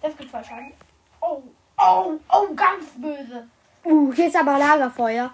Das 0.00 0.16
gibt 0.16 0.30
Schaden. 0.30 0.72
Oh, 1.20 1.42
oh, 1.78 2.18
oh, 2.30 2.54
ganz 2.54 2.86
böse. 2.96 3.48
Uh, 3.84 4.12
hier 4.14 4.28
ist 4.28 4.36
aber 4.36 4.58
Lagerfeuer. 4.58 5.30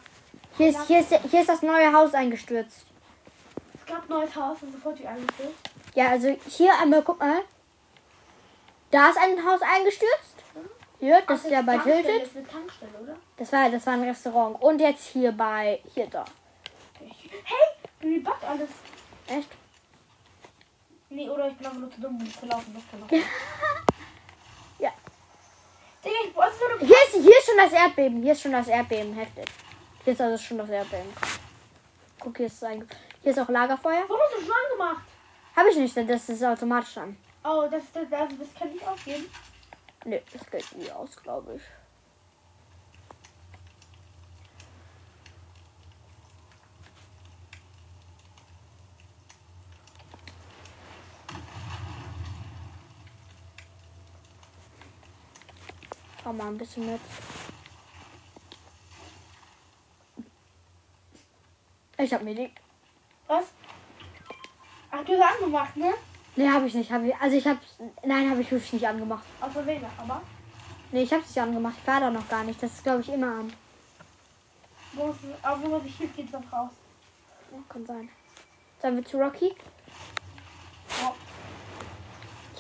Hier 0.57 0.69
ist, 0.69 0.87
hier 0.87 1.01
ist, 1.01 1.15
hier 1.31 1.41
ist 1.41 1.49
das 1.49 1.63
neue 1.63 1.93
Haus 1.93 2.13
eingestürzt. 2.15 2.85
Es 3.75 3.87
gab 3.87 4.03
ein 4.03 4.09
neues 4.09 4.35
Haus 4.35 4.59
und 4.63 4.73
sofort 4.73 4.99
die 4.99 5.07
eingestellt. 5.07 5.55
Ja, 5.95 6.09
also 6.09 6.37
hier 6.49 6.73
einmal, 6.79 7.03
guck 7.03 7.19
mal. 7.19 7.43
Da 8.91 9.11
ist 9.11 9.19
ein 9.19 9.45
Haus 9.45 9.61
eingestürzt. 9.63 10.31
Hier, 10.99 11.23
das 11.27 11.45
ist 11.45 11.51
ja 11.51 11.63
bei 11.63 11.79
Tilted. 11.79 12.29
Das 13.37 13.53
war, 13.53 13.71
das 13.71 13.87
war 13.87 13.95
ein 13.95 14.03
Restaurant. 14.03 14.61
Und 14.61 14.81
jetzt 14.81 15.07
hier 15.07 15.33
bei, 15.33 15.81
hier 15.95 16.07
da. 16.09 16.25
Hey, 16.99 17.69
wie 18.01 18.19
backt 18.19 18.45
alles? 18.45 18.69
Echt? 19.29 19.49
Nee, 21.09 21.29
oder 21.29 21.49
ich 21.49 21.57
bin 21.57 21.67
einfach 21.67 21.81
nur 21.81 21.91
zu 21.91 22.01
dumm, 22.01 22.19
um 22.21 22.33
zu 22.33 22.47
laufen. 22.47 22.75
Das 22.75 22.83
kann 22.91 23.03
auch. 23.03 23.25
Ja. 24.79 24.91
Digga, 24.91 24.91
ich 24.91 24.91
brauch 24.91 24.91
so 24.91 25.89
eine 25.89 25.90
Hier 26.03 26.13
ist, 26.13 27.13
hier 27.13 27.39
ist 27.39 27.47
schon 27.47 27.57
das 27.57 27.73
Erdbeben. 27.73 28.23
Hier 28.23 28.33
ist 28.33 28.43
schon 28.43 28.53
das 28.53 28.69
Erdbeben. 28.69 29.13
Heftig. 29.15 29.47
Hier 30.05 30.13
ist 30.13 30.21
also 30.21 30.43
schon 30.43 30.59
das 30.59 30.71
Erdbeben. 30.71 31.13
Guck, 32.19 32.37
hier 32.37 32.47
ist, 32.47 32.65
ein, 32.65 32.89
hier 33.23 33.33
ist 33.33 33.39
auch 33.39 33.49
Lagerfeuer. 33.49 34.05
Warum 34.09 34.23
hast 34.23 34.41
du 34.41 34.47
schon 34.47 34.55
angemacht? 34.71 35.05
Habe 35.57 35.71
ich 35.71 35.77
nicht, 35.77 35.95
denn 35.97 36.07
das 36.07 36.29
ist 36.29 36.43
automatisch 36.43 36.97
an. 36.97 37.17
Oh, 37.45 37.67
das, 37.71 37.85
das, 37.93 38.09
das, 38.11 38.29
das 38.39 38.55
kann 38.59 38.73
nicht 38.73 38.87
aufgehen. 38.87 39.29
Nee, 40.05 40.23
das 40.33 40.51
geht 40.51 40.77
nie 40.77 40.91
aus, 40.91 41.17
glaube 41.23 41.57
ich. 41.57 41.63
Komm 56.23 56.37
mal 56.37 56.49
ein 56.49 56.59
bisschen 56.59 56.91
mit. 56.91 57.01
Ich 61.99 62.15
hab 62.15 62.23
mir 62.23 62.35
die. 62.35 62.51
Was? 63.27 63.45
Ach, 64.91 65.05
du 65.05 65.19
hast 65.19 65.37
angemacht, 65.37 65.77
ne? 65.77 65.93
Nee, 66.37 66.49
habe 66.49 66.67
ich 66.67 66.75
nicht. 66.75 66.91
Hab 66.91 67.03
ich, 67.03 67.15
also 67.17 67.37
ich 67.37 67.47
habe 67.47 67.59
Nein, 68.05 68.31
habe 68.31 68.41
ich 68.41 68.51
wirklich 68.51 68.73
nicht 68.73 68.87
angemacht. 68.87 69.25
Aus 69.41 69.53
Versehen, 69.53 69.85
aber. 69.99 70.23
Nee, 70.93 71.03
ich 71.03 71.13
habe 71.13 71.23
es 71.23 71.29
nicht 71.29 71.41
angemacht. 71.41 71.75
Ich 71.81 71.87
war 71.87 72.01
da 72.01 72.11
noch 72.11 72.29
gar 72.29 72.45
nicht. 72.45 72.63
Das 72.63 72.73
ist, 72.73 72.83
glaube 72.83 73.03
ich, 73.03 73.09
immer 73.11 73.41
an. 73.41 73.53
Wo 74.93 75.11
ist, 75.11 75.19
aber 75.43 75.71
wo 75.71 75.79
sich 75.81 75.97
hilft, 75.97 76.17
geht's 76.17 76.33
noch 76.33 76.53
raus. 76.53 76.71
Ja, 77.53 77.59
kann 77.69 77.87
sein. 77.87 78.09
Sollen 78.81 78.97
wir 78.97 79.05
zu 79.05 79.19
Rocky? 79.19 79.55
Ja. 81.01 81.15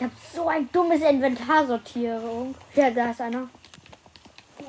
Ich 0.01 0.05
habe 0.05 0.15
so 0.33 0.49
ein 0.49 0.67
dummes 0.73 1.03
Inventarsortierung. 1.03 2.55
Ja, 2.75 2.91
da 2.91 3.11
ist 3.11 3.21
einer. 3.21 3.51
Ich. 4.59 4.65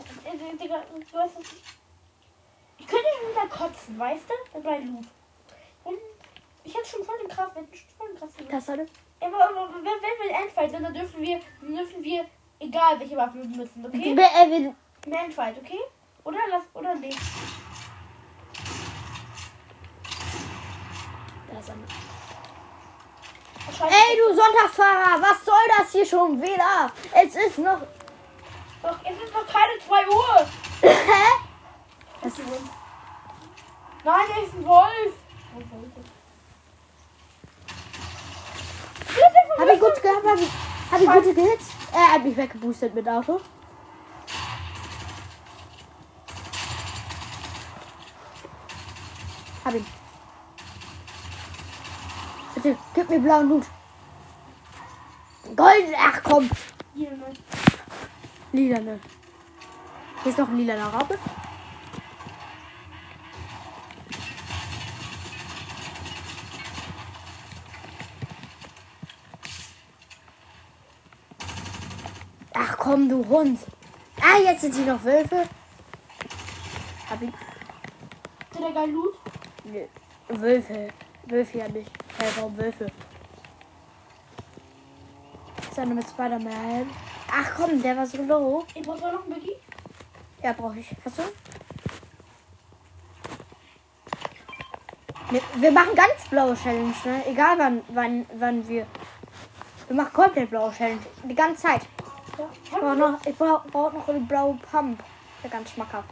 Könnte 2.85 3.07
schon 3.17 3.31
wieder 3.31 3.47
kotzen, 3.47 3.97
weißt 3.97 4.25
du? 4.27 4.61
War 4.61 4.73
ein 4.73 4.87
Loot. 4.87 5.05
Und 5.85 5.95
ich 6.65 6.75
hätte 6.75 6.85
schon 6.85 7.05
voll 7.05 7.15
den 7.19 7.29
krass, 7.29 7.49
wir 7.55 7.61
schon 7.61 7.89
voll 7.97 8.09
den 8.09 8.17
krass. 8.49 8.65
Das 8.67 8.67
hat 8.67 8.79
Aber, 9.21 9.49
aber 9.49 9.73
wenn, 9.75 9.85
wenn 9.85 10.19
wir 10.19 10.29
in 10.31 10.35
Endfight 10.43 10.71
sind, 10.71 10.83
dann 10.83 10.93
dürfen 10.93 11.21
wir, 11.21 11.39
dann 11.61 11.75
dürfen 11.77 12.03
wir, 12.03 12.25
egal 12.59 12.99
welche 12.99 13.15
Waffe 13.15 13.35
wir 13.35 13.45
benutzen, 13.45 13.85
okay? 13.85 14.17
Wir, 14.17 14.25
äh, 14.25 14.75
wir, 15.05 15.17
Endfight, 15.17 15.57
okay? 15.57 15.79
Oder 16.25 16.39
lass, 16.49 16.63
oder 16.73 16.93
nicht. 16.95 17.17
das 21.53 21.67
Sonne. 21.67 22.10
Ey, 23.67 24.17
du 24.17 24.35
Sonntagsfahrer, 24.35 25.21
was 25.21 25.45
soll 25.45 25.55
das 25.77 25.91
hier 25.91 26.05
schon 26.05 26.41
wieder? 26.41 26.91
Es 27.13 27.35
ist 27.35 27.57
noch. 27.59 27.81
Doch, 28.81 28.97
es 29.03 29.23
ist 29.23 29.33
noch 29.33 29.45
keine 29.47 29.79
2 29.85 30.07
Uhr. 30.07 30.47
Hä? 30.81 31.23
Das 32.21 32.33
ist. 32.33 32.47
Nein, 34.03 34.25
er 34.35 34.43
ist 34.43 34.53
ein 34.53 34.65
Wolf. 34.65 35.13
Hab 39.57 39.67
ich 39.69 39.79
gut 39.79 40.01
gehabt? 40.01 40.25
Hab 40.25 40.39
ich, 40.39 40.49
hab 40.91 41.01
ich 41.01 41.07
gute 41.07 41.33
gehitzt? 41.33 41.71
Er 41.93 42.13
hat 42.13 42.23
mich 42.23 42.35
weggeboostet 42.35 42.95
mit 42.95 43.07
Auto. 43.07 43.39
Hab 49.63 49.73
ihn. 49.75 50.00
Bitte, 52.55 52.77
gib 52.93 53.09
mir 53.09 53.19
blauen 53.19 53.49
Hut. 53.49 53.65
Golden, 55.55 55.95
ach 55.97 56.21
komm. 56.23 56.49
Hier, 56.93 57.11
ne? 57.11 57.33
Lilane. 58.51 58.99
Hier 60.23 60.31
ist 60.31 60.37
noch 60.37 60.49
ein 60.49 60.57
lilaner 60.57 60.93
Raupe. 60.93 61.17
Ach 72.53 72.77
komm, 72.77 73.09
du 73.09 73.25
Hund. 73.27 73.59
Ah, 74.21 74.37
jetzt 74.43 74.61
sind 74.61 74.75
sie 74.75 74.83
noch 74.85 75.03
Wölfe. 75.03 75.47
Hab 77.09 77.21
ich. 77.21 77.29
Ist 77.29 78.59
der 78.59 78.71
geil 78.71 78.91
Loot? 78.91 79.15
Nö. 79.63 79.85
Wölfe. 80.27 80.89
Wölfe 81.25 81.57
ja 81.57 81.67
nicht. 81.69 82.00
Hä, 82.19 82.25
warum 82.35 82.57
Wölfe? 82.57 82.91
Ist 85.69 85.79
einer 85.79 85.95
mit 85.95 86.07
Spider-Man. 86.07 86.89
Ach 87.31 87.51
komm, 87.55 87.81
der 87.81 87.95
war 87.95 88.05
so 88.05 88.21
low. 88.23 88.65
Ich 88.75 88.81
brauche 88.81 88.99
noch 88.99 89.23
einen 89.23 89.33
Biggie. 89.33 89.55
Ja, 90.43 90.53
brauche 90.53 90.79
ich. 90.79 90.89
Hast 91.05 91.19
du? 91.19 91.23
Wir, 95.29 95.41
wir 95.55 95.71
machen 95.71 95.95
ganz 95.95 96.27
blaue 96.29 96.55
Challenge, 96.55 96.93
ne? 97.05 97.25
Egal 97.25 97.57
wann, 97.57 97.81
wann, 97.89 98.25
wann 98.33 98.67
wir. 98.67 98.85
Wir 99.87 99.95
machen 99.95 100.11
komplett 100.11 100.49
blaue 100.49 100.73
Challenge. 100.73 101.01
Die 101.23 101.35
ganze 101.35 101.61
Zeit. 101.61 101.81
Ja. 102.37 102.49
Ich 102.63 102.71
brauche 102.71 102.95
noch, 102.95 103.25
ich 103.25 103.37
brauch, 103.37 103.63
brauch 103.65 103.93
noch 103.93 104.07
eine 104.09 104.19
blaue 104.19 104.57
Pump. 104.69 105.01
Ja, 105.43 105.49
ganz 105.49 105.71
schmackhaft. 105.71 106.09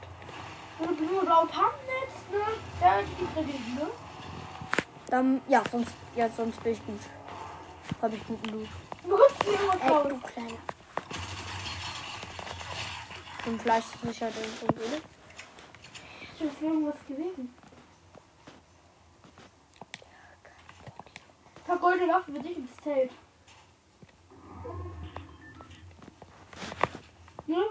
Du 0.79 0.85
nur 0.85 1.25
blau 1.25 1.45
Pannennetz, 1.45 2.15
ne? 2.31 2.39
Da 2.79 2.99
ist 2.99 3.09
die 3.19 3.27
dagegen, 3.35 3.75
ne? 3.75 3.87
Dann, 5.09 5.41
ja, 5.47 5.63
sonst, 5.71 5.93
ja, 6.15 6.29
sonst 6.29 6.61
bin 6.63 6.73
ich 6.73 6.85
gut. 6.85 6.99
Habe 8.01 8.15
ich 8.15 8.27
guten 8.27 8.49
Loot. 8.49 8.69
Ey, 9.81 9.89
raus. 9.89 10.07
du 10.07 10.19
Kleiner. 10.19 10.57
Und 13.45 13.61
Fleisch 13.61 13.85
ist 13.85 14.01
sicher 14.01 14.29
drin. 14.29 14.69
oder? 14.69 15.01
Ich 16.35 16.41
hab 16.45 16.61
irgendwas 16.61 16.95
gewesen. 17.07 17.55
Ich 21.63 21.69
hab 21.71 21.81
goldene 21.81 22.13
Waffe 22.13 22.31
für 22.31 22.39
dich 22.39 22.57
ins 22.57 22.77
Zelt. 22.83 23.11
Ne? 27.47 27.65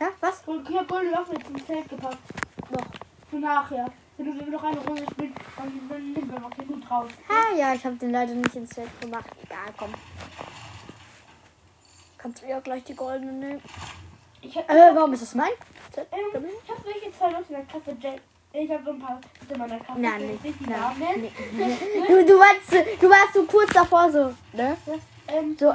Ja, 0.00 0.08
was? 0.20 0.42
Und 0.46 0.68
ich 0.68 0.76
hab 0.76 0.88
goldene 0.88 1.16
Waffe 1.16 1.34
jetzt 1.34 1.48
ins 1.48 1.66
Zelt 1.66 1.88
gepackt. 1.88 2.18
Noch. 2.70 2.86
Für 3.30 3.36
nachher. 3.36 3.92
Wenn 4.24 4.38
du 4.38 4.50
noch 4.52 4.62
eine 4.62 4.78
Runde 4.80 5.04
spielen, 5.10 5.34
dann 5.56 5.68
nehmen 6.12 6.30
wir 6.32 6.38
noch 6.40 6.50
den 6.54 6.68
Loot 6.68 6.90
raus. 6.90 7.10
Ah 7.28 7.56
ja, 7.56 7.74
ich 7.74 7.84
habe 7.84 7.96
den 7.96 8.12
leider 8.12 8.34
nicht 8.34 8.54
ins 8.54 8.70
Set 8.70 8.88
gemacht. 9.00 9.26
Egal, 9.42 9.58
komm. 9.76 9.92
Kannst 12.18 12.42
du 12.42 12.46
ja 12.46 12.60
gleich 12.60 12.84
die 12.84 12.94
goldene 12.94 13.32
nehmen. 13.32 13.62
Ich 14.40 14.56
hab, 14.56 14.70
Äh, 14.70 14.94
warum 14.94 15.12
ist 15.12 15.22
das 15.22 15.34
mein? 15.34 15.50
Ähm, 15.96 16.44
ich 16.64 16.70
hab 16.70 16.84
welche 16.86 17.12
zwei 17.12 17.30
Leute 17.30 17.44
in 17.48 17.54
der 17.56 17.64
Klasse. 17.64 17.96
Jack. 18.00 18.20
Ich 18.52 18.70
hab 18.70 18.84
so 18.84 18.90
ein 18.90 18.98
paar 19.00 19.20
in 19.48 19.58
meiner 19.58 19.78
Klasse. 19.80 20.00
Nein, 20.00 20.26
nicht. 20.28 20.44
nicht 20.44 20.60
Nein, 20.68 20.98
nennen. 20.98 21.32
nee. 21.52 22.06
Du, 22.06 22.24
du, 22.24 22.38
warst, 22.38 22.72
du 23.02 23.10
warst 23.10 23.34
so 23.34 23.42
kurz 23.44 23.72
davor 23.72 24.10
so, 24.10 24.32
ne? 24.52 24.76
Ähm, 25.28 25.56
So. 25.58 25.72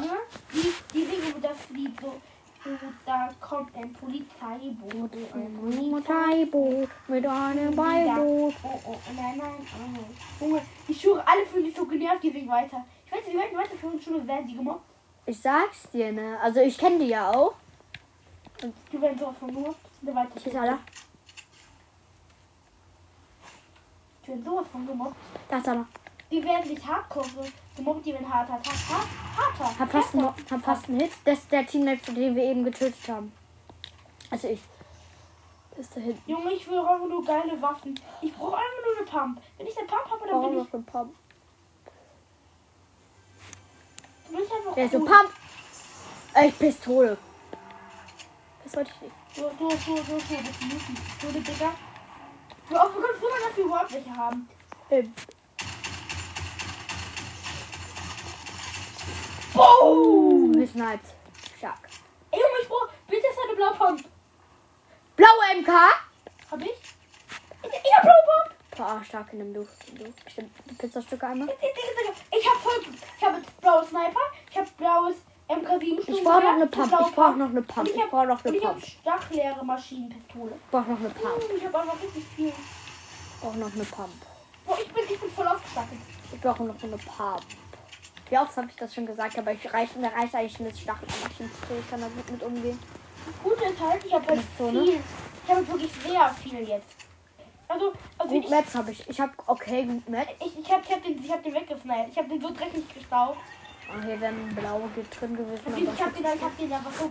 Die, 0.53 0.73
die 0.93 1.05
Dinge, 1.05 1.35
wo 1.35 1.39
das 1.39 1.57
Lied 1.73 1.99
so, 2.01 2.13
da 3.05 3.29
kommt 3.39 3.75
ein 3.75 3.93
Polizeiboot. 3.93 5.13
Ein 5.33 5.57
Polizeiboot 5.59 6.89
mit 7.07 7.25
einem 7.25 7.75
Beiboot. 7.75 8.53
Oh, 8.63 8.79
oh, 8.85 8.95
nein, 9.15 9.37
nein, 9.37 9.67
oh. 10.41 10.43
Junge, 10.43 10.61
die 10.87 10.93
Schuhe, 10.93 11.23
alle 11.25 11.45
fühlen 11.45 11.65
sich 11.65 11.75
so 11.75 11.85
genervt, 11.85 12.23
die 12.23 12.33
wegen 12.33 12.49
weiter. 12.49 12.85
Ich 13.05 13.11
weiß 13.11 13.25
nicht, 13.25 13.33
wie 13.33 13.39
weit 13.39 13.55
weiter 13.55 13.77
für 13.79 13.87
uns 13.87 14.03
Schule 14.03 14.27
werden 14.27 14.47
die 14.47 14.55
gemobbt. 14.55 14.85
Ich 15.25 15.39
sag's 15.39 15.89
dir, 15.91 16.11
ne? 16.11 16.37
Also 16.41 16.59
ich 16.61 16.77
kenne 16.77 16.99
die 16.99 17.07
ja 17.07 17.31
auch. 17.31 17.53
Die 18.91 19.01
werden 19.01 19.17
sowas 19.17 19.35
von 19.39 19.53
gemobbt. 19.53 19.79
Die. 20.01 20.09
Ich 20.35 20.47
ist 20.47 20.55
alle. 20.55 20.79
Die 24.23 24.27
werden 24.29 24.43
sowas 24.43 24.67
von 24.71 24.87
gemobbt. 24.87 25.15
Da 25.49 25.57
ist. 25.57 25.69
Die 26.29 26.43
werden 26.43 26.69
nicht 26.69 26.85
hardcore 26.85 27.25
gemobbt, 27.75 28.05
die 28.05 28.13
werden 28.13 28.33
harter. 28.33 28.53
Hart, 28.53 28.65
hart, 28.65 29.07
harter. 29.37 29.56
Hab 29.79 29.91
fast, 29.91 30.13
einen, 30.15 30.25
hab 30.25 30.61
fast 30.63 30.89
einen 30.89 30.99
Hit. 30.99 31.11
Das 31.23 31.39
ist 31.39 31.51
der 31.51 31.65
Teammate, 31.65 32.11
den 32.13 32.35
wir 32.35 32.43
eben 32.43 32.63
getötet 32.63 33.07
haben. 33.07 33.31
Also 34.31 34.47
ich. 34.49 34.59
Ist 35.77 35.95
da 35.95 36.01
hinten. 36.01 36.29
Junge, 36.29 36.51
ich 36.53 36.67
will 36.67 36.79
einfach 36.79 37.07
nur 37.07 37.23
geile 37.23 37.61
Waffen. 37.61 37.99
Ich 38.21 38.33
brauche 38.33 38.57
einfach 38.57 38.83
nur 38.83 38.97
eine 38.97 39.05
Pump. 39.05 39.41
Wenn 39.57 39.67
ich 39.67 39.77
eine 39.77 39.87
Pump 39.87 40.09
habe, 40.09 40.27
dann 40.27 40.31
Warum 40.31 40.55
bin 40.55 40.61
ich, 40.63 40.73
noch 40.73 40.79
ein 40.79 40.85
Pump? 40.85 41.13
bin 44.31 44.39
ich 44.39 44.51
einfach 44.51 44.73
Der 44.73 44.85
ist 44.85 44.91
so 44.91 44.97
cool. 44.99 45.05
Pump. 45.05 45.29
Ey, 46.33 46.51
Pistole. 46.51 47.17
Das 48.63 48.75
wollte 48.75 48.91
ich 48.95 49.01
nicht. 49.01 49.15
So, 49.35 49.51
so, 49.59 49.69
so, 49.69 49.95
so, 49.97 50.03
so, 50.03 50.13
das 50.17 50.19
ist. 50.19 51.21
So, 51.21 51.27
die 51.31 51.39
Digga. 51.41 51.69
Auch, 52.69 52.93
wir 52.93 53.01
können 53.01 53.21
sein, 53.21 53.47
dass 53.47 53.57
wir 53.57 53.65
überhaupt 53.65 53.93
welche 53.93 54.15
haben. 54.15 54.49
Ähm, 54.89 55.13
Boom! 59.57 60.53
gesniped. 60.53 61.07
Stark. 61.57 61.89
Ey, 62.31 62.39
Junge, 62.39 62.59
ich 62.61 62.67
brauche, 62.69 62.89
bitte 63.09 63.25
ist 63.27 63.39
eine 63.43 63.55
blaue 63.55 63.73
Pump. 63.73 64.03
Blaue 65.15 65.43
MK. 65.61 65.69
Hab 66.51 66.61
ich? 66.61 66.67
Ich, 67.63 67.69
ich 67.69 67.95
hab 67.95 68.03
blaue 68.03 68.23
Pump. 68.27 68.77
Boah, 68.77 69.01
stark 69.03 69.31
du. 69.31 69.37
Nimm 69.37 69.53
du. 69.55 69.67
Stimmt. 70.27 70.51
Die 70.69 70.73
Pizzastücke 70.75 71.25
einmal. 71.25 71.47
Ich, 71.49 71.53
ich, 71.55 71.69
ich, 72.29 72.39
ich 72.39 72.47
hab 72.49 72.57
voll, 72.61 72.73
ich 73.17 73.23
hab 73.25 73.35
jetzt 73.35 73.61
blaues 73.61 73.89
Sniper, 73.89 74.19
ich 74.51 74.57
hab 74.59 74.77
blaues 74.77 75.15
MK7 75.49 76.09
Ich 76.09 76.23
brauche 76.23 76.41
noch 76.43 76.53
eine 76.53 76.67
Pump. 76.67 76.93
Ich 77.07 77.15
brauche 77.15 77.37
noch 77.37 77.49
eine 77.49 77.61
Pump. 77.63 77.87
Und 77.89 77.95
Ich 77.95 78.09
brauche 78.11 78.27
noch 78.27 78.45
eine 78.45 78.57
ich 78.57 78.63
hab 78.65 78.73
Pump. 78.73 78.85
stachleere 78.85 79.65
Maschinenpistole. 79.65 80.51
Ich 80.53 80.69
brauche 80.71 80.91
noch 80.91 80.99
eine 80.99 81.09
Pump. 81.09 81.43
Ich 81.55 81.65
hab 81.65 81.75
einfach 81.75 82.03
richtig 82.03 82.25
viel. 82.35 82.49
Ich 82.49 83.41
brauche 83.41 83.57
noch 83.57 83.73
eine 83.73 83.83
Pump. 83.85 84.13
Boah, 84.65 84.77
ich 84.79 84.93
bin, 84.93 85.03
ich 85.09 85.19
bin 85.19 85.31
voll 85.31 85.47
ausgestattet. 85.47 85.97
Ich 86.31 86.41
brauche 86.41 86.63
noch 86.63 86.83
eine 86.83 86.97
Pump. 86.97 87.41
Wie 88.29 88.37
oft 88.37 88.55
habe 88.57 88.67
ich 88.69 88.75
das 88.75 88.93
schon 88.93 89.05
gesagt, 89.05 89.37
aber 89.37 89.53
ich 89.53 89.73
reiche, 89.73 89.97
mir 89.99 90.11
reicht 90.11 90.35
eigentlich 90.35 90.59
eine 90.59 90.71
Stachelmaschine. 90.75 91.49
Ich 91.79 91.89
kann 91.89 92.01
da 92.01 92.07
gut 92.07 92.31
mit 92.31 92.43
umgehen. 92.43 92.79
Gute 93.43 93.65
ist 93.65 93.79
halt, 93.79 94.03
ich 94.05 94.13
habe 94.13 94.27
halt 94.27 94.41
so, 94.57 94.71
ne? 94.71 94.83
viel. 94.83 94.99
Ich 95.45 95.51
habe 95.53 95.67
wirklich 95.67 95.91
sehr 95.93 96.29
viel 96.29 96.67
jetzt. 96.67 96.95
Also, 97.69 97.93
also 98.17 98.33
Gut 98.33 98.43
ich, 98.45 98.49
Metz 98.49 98.75
habe 98.75 98.91
ich. 98.91 99.09
Ich 99.09 99.19
habe 99.19 99.31
okay, 99.45 99.85
gut 99.85 100.07
Metz. 100.09 100.29
ich, 100.39 100.59
ich 100.59 100.71
habe 100.71 100.81
ich 100.85 100.91
hab 100.93 101.03
den, 101.03 101.23
ich 101.23 101.31
hab 101.31 101.43
den 101.43 101.53
weggesniped. 101.53 102.09
Ich 102.11 102.17
habe 102.17 102.29
den 102.29 102.41
so 102.41 102.53
dreckig 102.53 102.93
gestaubt. 102.93 103.37
Oh, 103.89 104.01
hier 104.05 104.19
wäre 104.19 104.33
ein 104.33 104.55
blauer 104.55 104.89
drin 105.17 105.35
gewesen. 105.35 105.61
Ich, 105.65 105.83
Aber 105.83 105.93
ich 105.93 106.01
habe 106.01 106.11
den, 106.11 106.25
ich 106.35 106.41
hab 106.41 106.57
den 106.57 106.73
einfach 106.73 106.91
so 106.91 107.09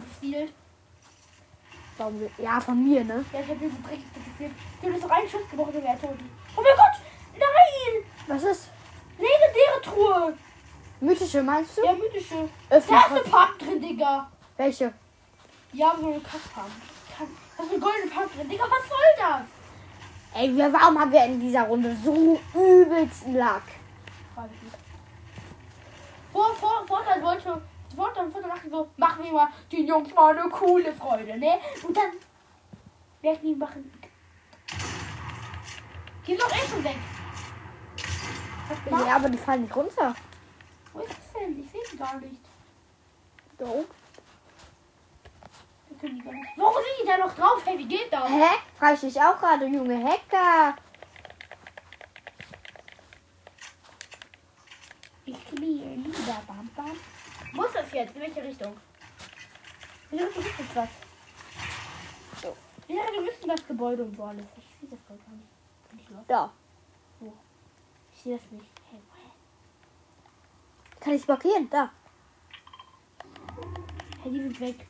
wir- 2.21 2.31
ja, 2.45 2.61
von 2.61 2.83
mir, 2.85 3.05
ne? 3.05 3.25
Ja, 3.33 3.41
ich 3.41 3.49
habe 3.49 3.59
den 3.59 3.71
so 3.71 3.77
dreckig 3.89 4.05
gestealt. 4.15 4.53
Ich 4.83 4.89
habe 4.89 5.01
so 5.01 5.09
einen 5.09 5.29
Schuss 5.29 5.51
gebrochen 5.51 5.75
und 5.75 5.85
wäre 5.85 5.99
tot. 5.99 6.19
Oh 6.57 6.63
mein 6.63 6.77
Gott! 6.77 7.01
Nein! 7.39 8.05
Was 8.27 8.43
ist? 8.43 8.69
Legendäre 9.19 9.83
Truhe! 9.83 10.37
Mythische, 11.01 11.43
meinst 11.43 11.77
du? 11.79 11.85
Ja, 11.85 11.93
mythische. 11.93 12.49
Öffne 12.71 12.97
Da 12.97 13.01
ist 13.07 13.11
eine. 13.13 13.21
Pump 13.21 13.59
drin, 13.59 13.81
Digga. 13.81 14.31
Welche? 14.57 14.93
Ja, 15.73 15.95
so 16.01 16.07
eine 16.07 16.21
Kackpump. 16.21 16.71
Kack- 17.17 17.29
Da 17.57 17.63
ist 17.65 17.71
eine 17.71 17.81
goldene 17.81 18.11
Pump 18.11 18.35
drin. 18.35 18.49
Digga, 18.49 18.65
was 18.65 18.89
soll 18.89 18.99
das? 19.19 19.41
Ey, 20.35 20.55
wir, 20.57 20.73
warum 20.73 20.99
haben 20.99 21.13
wir 21.13 21.25
in 21.25 21.41
dieser 21.41 21.63
Runde 21.63 21.97
so 22.05 22.39
übelsten 22.55 23.35
Lack? 23.35 23.63
Frag 24.35 24.49
ich 24.55 24.63
mich. 24.63 24.73
Vor, 26.33 26.55
vor, 26.55 26.85
Vorteil 26.87 27.23
wollte, 27.23 27.63
Vorteil, 27.95 28.31
Vorteil 28.31 28.51
dachte 28.51 28.69
so, 28.71 28.89
machen 28.99 29.25
wir 29.25 29.33
mal 29.33 29.49
den 29.73 29.87
Jungs 29.87 30.13
mal 30.15 30.37
eine 30.39 30.49
coole 30.51 30.93
Freude, 30.93 31.39
ne? 31.39 31.59
Und 31.87 31.97
dann 31.97 32.13
werden 33.23 33.39
die 33.43 33.55
machen. 33.55 33.91
Die 36.27 36.33
sind 36.33 36.43
doch 36.43 36.51
eh 36.55 36.69
schon 36.69 36.85
weg. 36.85 36.97
Ja, 38.91 39.17
aber 39.17 39.29
die 39.31 39.39
fallen 39.39 39.63
nicht 39.63 39.75
runter. 39.77 40.15
Wo 40.97 41.03
ist 41.03 41.11
das 41.11 41.33
denn? 41.35 41.61
Ich 41.63 41.71
sehe 41.71 41.83
die 41.93 41.99
gar 41.99 42.19
nicht. 42.19 42.41
Da 43.59 43.67
oben. 43.67 43.87
Wir 45.89 45.99
können 45.99 46.19
die 46.19 46.25
gar 46.25 46.33
nicht. 46.33 46.49
Warum 46.57 46.75
sind 46.75 47.03
die 47.03 47.07
da 47.07 47.19
noch 47.19 47.35
drauf? 47.35 47.63
Hey, 47.67 47.79
wie 47.79 47.85
geht 47.87 48.11
das? 48.11 48.29
Hä? 48.31 48.57
Frag 48.79 48.95
ich 48.95 49.01
dich 49.01 49.21
auch 49.21 49.39
gerade, 49.39 49.67
junge 49.67 50.03
Hacker. 50.03 50.75
Ich 55.27 55.51
liebe 55.53 56.09
lieber 56.09 56.43
Bam 56.47 56.71
Bam. 56.75 56.97
Wo 57.53 57.65
ist 57.65 57.75
das 57.75 57.93
jetzt? 57.93 58.15
In 58.17 58.23
welche 58.23 58.43
Richtung? 58.43 58.75
Ja, 60.13 60.25
du 60.25 60.35
bist 60.35 60.59
jetzt 60.59 60.77
was. 60.77 60.89
So. 62.41 62.57
Ja, 62.89 63.03
bist 63.23 63.43
in 63.43 63.49
das 63.51 63.67
Gebäude 63.67 64.03
und 64.03 64.17
so 64.17 64.25
alles. 64.25 64.47
Ich 64.57 64.65
sehe 64.81 64.89
das 64.89 65.01
voll 65.07 65.19
gar 65.19 65.35
nicht. 65.35 66.27
Da. 66.27 66.51
Ich 68.15 68.23
sehe 68.23 68.39
das 68.39 68.51
nicht. 68.51 68.71
Hey, 68.91 69.01
woher? 69.11 69.26
Kann 71.07 71.15
ich 71.15 71.25
blockieren? 71.25 71.71
Da. 71.71 71.89
Hey, 74.25 74.33
die 74.33 74.43
sind 74.43 74.59
weg. 74.59 74.89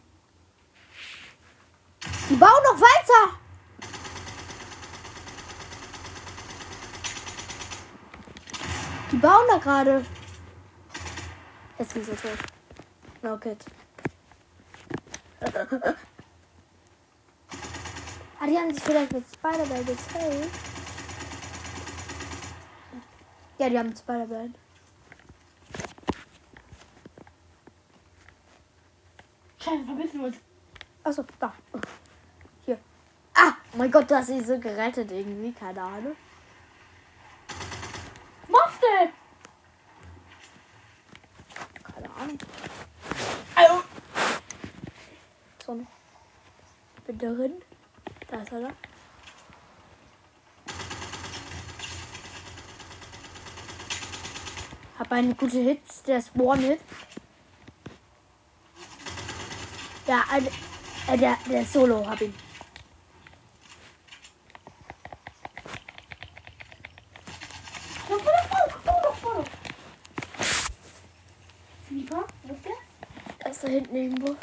Die 2.31 2.37
bauen 2.37 2.63
noch 2.65 2.81
weiter. 2.81 3.39
Die 9.13 9.17
bauen 9.19 9.45
da 9.51 9.59
gerade. 9.59 10.07
Jetzt 11.79 11.93
sind 11.93 12.07
sie 12.07 12.17
tot. 12.17 12.39
Kid. 13.43 13.63
ah, 18.41 18.47
die 18.47 18.57
haben 18.57 18.73
sich 18.73 18.83
vielleicht 18.83 19.13
mit 19.13 19.27
Spider-Man 19.35 19.85
gesaved. 19.85 20.51
Ja, 23.59 23.69
die 23.69 23.79
haben 23.79 23.95
Spider-Man. 23.95 24.55
Scheiße, 29.67 29.85
verbissen 29.85 30.21
wir 30.21 30.27
uns. 30.29 30.37
Achso, 31.03 31.25
da. 31.41 31.53
Hier. 32.65 32.79
Ah, 33.35 33.55
mein 33.75 33.91
Gott, 33.91 34.09
du 34.09 34.15
hast 34.15 34.29
sie 34.29 34.41
so 34.41 34.61
gerettet 34.61 35.11
irgendwie. 35.11 35.51
Keine 35.51 35.83
Ahnung. 35.83 36.17
Monster! 38.47 39.11
Keine 41.83 42.15
Ahnung. 42.15 42.39
Also, 43.57 43.83
So. 45.65 45.75
noch. 45.75 45.87
Bin 47.05 47.19
drin. 47.19 47.55
Da 48.29 48.37
ist 48.43 48.53
er 48.53 48.61
da. 48.61 48.71
Hab 54.97 55.11
eine 55.11 55.35
gute 55.35 55.59
Hits, 55.59 56.05
der 56.05 56.19
ist 56.19 56.37
One-Hit. 56.37 56.79
Ja, 60.07 60.23
ein, 60.31 60.47
äh, 61.09 61.19
der, 61.19 61.37
der 61.51 61.65
Solo, 61.65 62.07
hab 62.07 62.21
ihn. 62.21 62.33
wo 72.45 72.55
ist 72.55 72.65
der? 72.65 73.63
Da 73.63 73.69
hinten 73.69 73.97
irgendwo. 73.97 74.37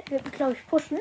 Der 0.00 0.10
wird 0.10 0.24
mich, 0.24 0.34
glaube 0.34 0.52
ich, 0.54 0.66
pushen. 0.66 0.98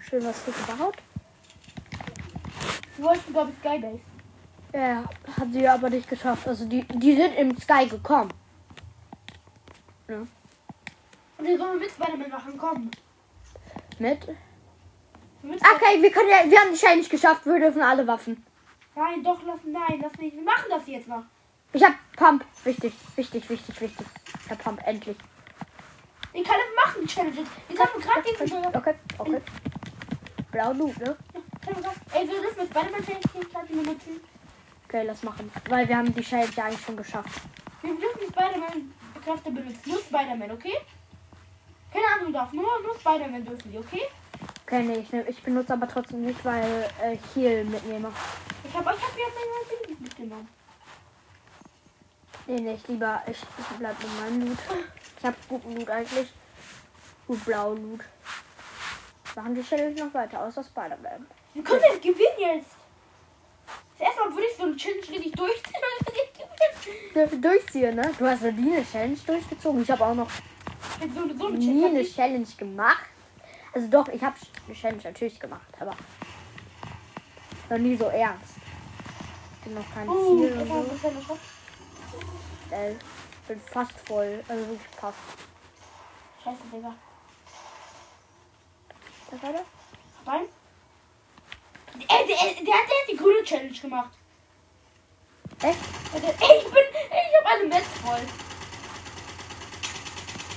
Schön 0.00 0.24
was 0.24 0.44
hier 0.44 0.54
gebaut. 0.54 0.96
Wir 3.04 3.10
wollten, 3.10 3.32
glaube 3.34 3.50
ich, 3.50 3.58
Skybase. 3.58 4.00
Ja, 4.72 5.04
hat 5.38 5.52
sie 5.52 5.68
aber 5.68 5.90
nicht 5.90 6.08
geschafft. 6.08 6.48
Also 6.48 6.64
die, 6.64 6.84
die 6.84 7.14
sind 7.14 7.34
im 7.34 7.54
Sky 7.60 7.86
gekommen. 7.86 8.32
Ja. 10.08 10.20
Und 11.36 11.46
wir 11.46 11.58
sollen 11.58 11.78
mit 11.78 11.90
Spider-Man 11.90 12.30
machen, 12.30 12.56
komm. 12.56 12.90
Mit? 13.98 14.26
Mit 15.42 15.60
Okay, 15.60 16.00
wir 16.00 16.10
können 16.10 16.30
ja, 16.30 16.50
wir 16.50 16.58
haben 16.58 16.72
die 16.72 16.78
Challenge 16.78 17.00
nicht 17.00 17.10
geschafft. 17.10 17.44
Wir 17.44 17.58
dürfen 17.58 17.82
alle 17.82 18.06
Waffen. 18.06 18.42
Nein, 18.94 19.22
doch, 19.22 19.42
lass, 19.44 19.60
nein, 19.64 20.00
lass 20.00 20.18
nicht. 20.18 20.36
Wir 20.36 20.42
machen 20.42 20.64
das 20.70 20.86
jetzt 20.86 21.06
noch. 21.06 21.24
Ich 21.74 21.84
hab 21.84 21.92
Pump. 22.16 22.42
Wichtig, 22.64 22.94
wichtig, 23.16 23.50
wichtig, 23.50 23.80
wichtig. 23.82 24.06
Ich 24.46 24.50
hab 24.50 24.64
Pump, 24.64 24.80
endlich. 24.86 25.18
Ich 26.32 26.42
kann 26.42 26.56
das 26.56 26.86
machen, 26.86 27.02
die 27.02 27.06
Challenges. 27.06 27.48
Jetzt 27.68 27.80
haben 27.80 28.02
wir 28.02 28.62
gerade 28.62 28.78
Okay, 28.78 28.94
okay. 29.18 29.42
Blau 30.50 30.72
Loot, 30.72 30.98
ne? 31.00 31.14
Ey, 31.66 32.28
wir 32.28 32.40
dürfen 32.40 32.62
mit 32.62 32.70
Spider-Man 32.70 33.50
gerade 33.50 33.66
benutzen. 33.66 34.20
Okay, 34.86 35.02
lass 35.02 35.22
machen. 35.22 35.50
Weil 35.68 35.88
wir 35.88 35.96
haben 35.96 36.14
die 36.14 36.22
Challenge 36.22 36.52
ja 36.56 36.64
eigentlich 36.64 36.84
schon 36.84 36.96
geschafft. 36.96 37.40
Wir 37.82 37.94
dürfen 37.94 38.22
Spider-Man 38.30 38.92
Kräfte 39.24 39.50
benutzen. 39.50 39.80
Nur 39.86 39.98
Spider-Man, 39.98 40.50
okay? 40.52 40.74
Keine 41.92 42.04
Ahnung 42.14 42.32
darf. 42.32 42.52
Nur, 42.52 42.82
nur 42.82 42.94
Spider-Man 42.98 43.44
dürfen 43.44 43.72
die, 43.72 43.78
okay? 43.78 44.02
Okay, 44.66 44.82
nee, 44.82 44.98
ich, 44.98 45.12
nehm, 45.12 45.24
ich 45.26 45.42
benutze 45.42 45.72
aber 45.72 45.88
trotzdem 45.88 46.22
nicht, 46.22 46.44
weil 46.44 46.90
äh, 47.02 47.14
ich 47.14 47.20
Heal 47.34 47.64
mitnehme. 47.64 48.10
Ich 48.64 48.74
habe 48.74 48.94
ich 48.94 49.02
hab 49.02 49.16
jetzt 49.16 49.34
mein 49.34 49.78
Baby 49.88 50.02
mitgenommen. 50.02 50.48
Nee, 52.46 52.60
nee, 52.60 52.74
ich 52.74 52.88
lieber, 52.88 53.22
ich, 53.26 53.38
ich 53.42 53.76
bleib 53.78 53.98
mit 53.98 54.20
meinem 54.20 54.48
Loot. 54.48 54.58
Ich 55.18 55.24
hab 55.24 55.48
guten 55.48 55.76
Loot 55.76 55.88
eigentlich. 55.88 56.32
Gut 57.26 57.44
blau 57.44 57.74
Loot. 57.74 58.00
Machen 59.34 59.54
die 59.54 59.62
Challenge 59.62 60.04
noch 60.04 60.14
weiter, 60.14 60.44
außer 60.44 60.62
Spider-Man. 60.62 61.26
Wir 61.54 61.62
können 61.62 61.82
jetzt 61.92 62.02
gewinnen 62.02 62.38
jetzt. 62.38 62.70
Das 63.98 64.08
erste 64.08 64.20
Mal 64.22 64.32
würde 64.32 64.46
ich 64.50 64.56
so 64.56 64.62
eine 64.64 64.76
Challenge 64.76 65.08
richtig 65.08 65.32
durchziehen 65.32 65.74
und 65.76 66.06
dann 66.08 66.14
gewinnen. 66.14 67.12
Dürfen 67.14 67.42
durchziehen, 67.42 67.94
ne? 67.94 68.12
Du 68.18 68.26
hast 68.26 68.44
eine 68.44 68.84
Challenge 68.84 69.16
durchgezogen. 69.26 69.82
Ich 69.82 69.90
habe 69.90 70.04
auch 70.04 70.14
noch 70.14 70.28
Ich 71.00 71.12
so, 71.14 71.38
so 71.38 71.46
eine 71.46 71.58
nie 71.58 71.84
eine 71.86 72.04
Challenge. 72.04 72.46
Gemacht. 72.58 73.06
Also 73.72 73.88
doch, 73.88 74.08
ich 74.08 74.22
habe 74.22 74.36
eine 74.66 74.76
Challenge 74.76 75.02
natürlich 75.04 75.38
gemacht, 75.40 75.66
aber 75.80 75.96
noch 77.70 77.78
nie 77.78 77.96
so 77.96 78.06
ernst. 78.06 78.54
Ich 79.58 79.64
bin 79.64 79.74
noch 79.74 79.94
kein 79.94 80.08
Oh, 80.08 80.38
Ziel 80.38 80.68
war 80.68 80.84
so. 80.84 81.38
Äh, 82.70 82.94
bin 83.48 83.60
fast 83.60 83.92
voll, 84.06 84.42
also 84.48 84.68
wirklich 84.68 84.88
fast. 84.96 85.18
Scheiße, 86.42 86.58
Digga. 86.72 86.94
Das 89.30 89.42
war 89.42 89.52
das? 89.52 89.62
Rein. 90.26 90.46
Ey, 91.98 92.26
der, 92.26 92.26
der, 92.26 92.36
hat- 92.36 92.66
der 92.66 92.74
hat 92.74 93.08
die 93.10 93.16
grüne 93.16 93.42
Challenge 93.44 93.78
gemacht. 93.78 94.10
Echt? 95.62 95.78
Ich 96.14 96.20
bin. 96.20 96.84
Ich 96.92 97.36
hab 97.38 97.54
eine 97.54 97.68
Metz 97.68 97.86
voll. 98.04 98.20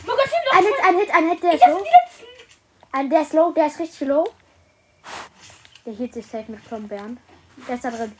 Magazin 0.06 0.39
noch 0.45 0.58
Ein. 0.58 0.63
Hit, 0.65 0.84
ein 0.84 0.97
Hit, 0.97 1.10
ein 1.13 1.30
Hit, 1.30 1.43
der 1.43 1.54
Ich 1.54 1.62
ist 1.62 1.67
low. 1.67 1.86
Ein, 2.91 3.10
der 3.10 3.21
ist 3.21 3.34
low, 3.34 3.52
der 3.52 3.67
ist 3.67 3.80
richtig 3.80 4.08
low. 4.08 4.34
Der 5.86 5.93
hielt 5.93 6.13
sich 6.13 6.26
safe 6.26 6.52
mit 6.52 6.65
Klombeeren. 6.67 7.19
Der 7.67 7.76
ist 7.76 7.86
da 7.86 7.91
drin. 7.91 8.15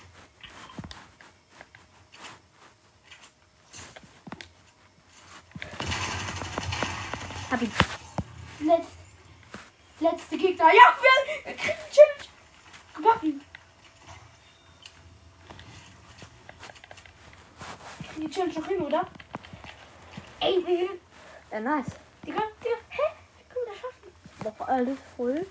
Hab 7.52 7.62
ihn. 7.62 7.72
Letz, 8.60 8.88
letzte 10.00 10.38
Gegner. 10.38 10.66
Ja, 10.66 10.96
wir, 11.02 11.54
kriegen 11.54 11.78
die 11.92 11.96
Kriegen 13.18 13.42
die 18.18 18.30
Challenge 18.30 18.54
noch 18.54 18.68
hin, 18.68 18.82
oder? 18.82 19.08
Ey, 20.40 20.60
mhm. 20.60 21.00
Ja, 21.52 21.60
nice. 21.60 21.96
Digga, 22.26 22.42
Digga, 22.64 22.76
hä? 22.90 23.02
Wie 23.38 23.44
können 23.54 23.66
wir 23.66 23.74
das 23.74 23.82
schaffen? 23.82 24.12
Noch 24.44 24.68
alles 24.68 25.00
voll. 25.16 25.46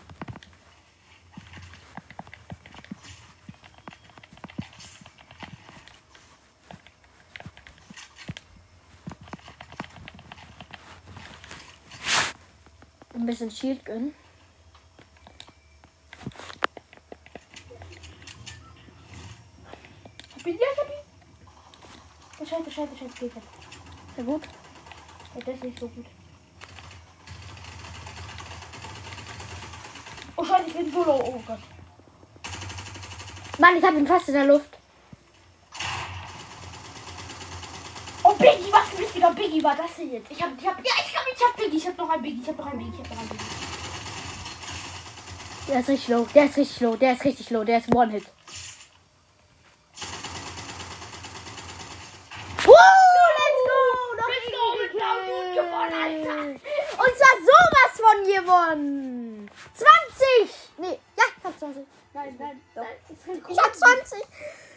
Ein 13.14 13.26
bisschen 13.26 13.50
Shield 13.50 13.84
gönnen. 13.84 14.14
Hab 20.34 20.46
ihn, 20.46 20.58
ja, 20.58 20.66
ich 20.72 20.78
hab 20.78 20.88
ihn. 20.88 21.06
Oh, 22.38 22.44
scheiße, 23.06 23.18
geht 23.20 23.34
jetzt. 23.34 23.46
Sehr 24.16 24.24
gut. 24.24 24.42
Ja, 25.34 25.40
das 25.44 25.54
ist 25.54 25.64
nicht 25.64 25.78
so 25.78 25.88
gut. 25.88 26.06
Oh, 30.36 30.44
scheiße, 30.44 30.68
ich 30.68 30.74
bin 30.74 30.92
solo. 30.92 31.22
Oh 31.24 31.42
Gott. 31.46 31.58
Mann, 33.58 33.76
ich 33.76 33.84
hab 33.84 33.94
ihn 33.94 34.06
fast 34.06 34.28
in 34.28 34.34
der 34.34 34.44
Luft. 34.44 34.76
Oh, 38.22 38.34
Biggie, 38.34 38.72
was 38.72 38.88
für 38.88 38.96
ein 38.96 39.04
richtiger 39.04 39.32
Biggie 39.32 39.62
war 39.62 39.76
das 39.76 39.94
denn 39.96 40.12
jetzt? 40.12 40.30
Ich 40.30 40.42
hab, 40.42 40.50
ich 40.58 40.66
hab, 40.66 40.76
ja, 40.78 40.92
ich 40.98 41.16
hab, 41.16 41.26
ich 41.26 41.42
hab 41.42 41.56
Biggie, 41.56 41.76
ich 41.76 41.86
hab 41.86 41.96
noch 41.96 42.10
ein 42.10 42.22
Biggie, 42.22 42.42
ich 42.42 42.48
hab 42.48 42.58
noch 42.58 42.66
ein 42.66 42.78
Biggie, 42.78 42.92
ich 42.92 42.98
hab 42.98 43.10
noch 43.10 43.22
ein 43.22 43.28
Biggie. 43.28 43.44
Der 45.68 45.80
ist 45.80 45.88
richtig 45.88 46.08
low. 46.08 46.26
Der 46.34 46.44
ist 46.44 46.56
richtig 46.56 46.80
low. 46.80 46.96
Der 46.96 47.12
ist 47.12 47.24
richtig 47.24 47.50
low. 47.50 47.64
Der 47.64 47.78
ist 47.78 47.92
One-Hit. 47.94 48.24
Woo! 52.64 52.72
Let's 53.38 53.60
go! 53.66 53.80
Noch 54.16 54.28
Let's 54.28 54.46
go, 54.52 54.62
mit 54.80 54.92
Blau 54.92 55.16
gut 55.26 55.48
gewonnen, 55.54 55.94
Alter. 56.04 56.38
Und 57.02 57.12
zwar 57.18 57.34
sowas 57.50 57.92
von 57.96 58.18
gewonnen. 58.24 59.50
20! 59.74 60.54
Nee, 60.78 60.98
ja, 61.16 61.24
ich 61.36 61.44
hab 61.44 61.58
20. 61.58 61.82
Nein, 62.14 62.36
nein, 62.38 62.60
Doch. 62.74 62.82
nein. 62.82 62.96
Ich 63.08 63.26
will 63.26 63.42
Ich 63.48 63.58
hab 63.58 63.74
20. 63.74 64.22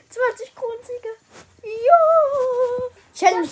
20 0.09 0.55
Kronsiege. 0.55 1.09
Jo. 1.63 2.89
Challenge 3.13 3.47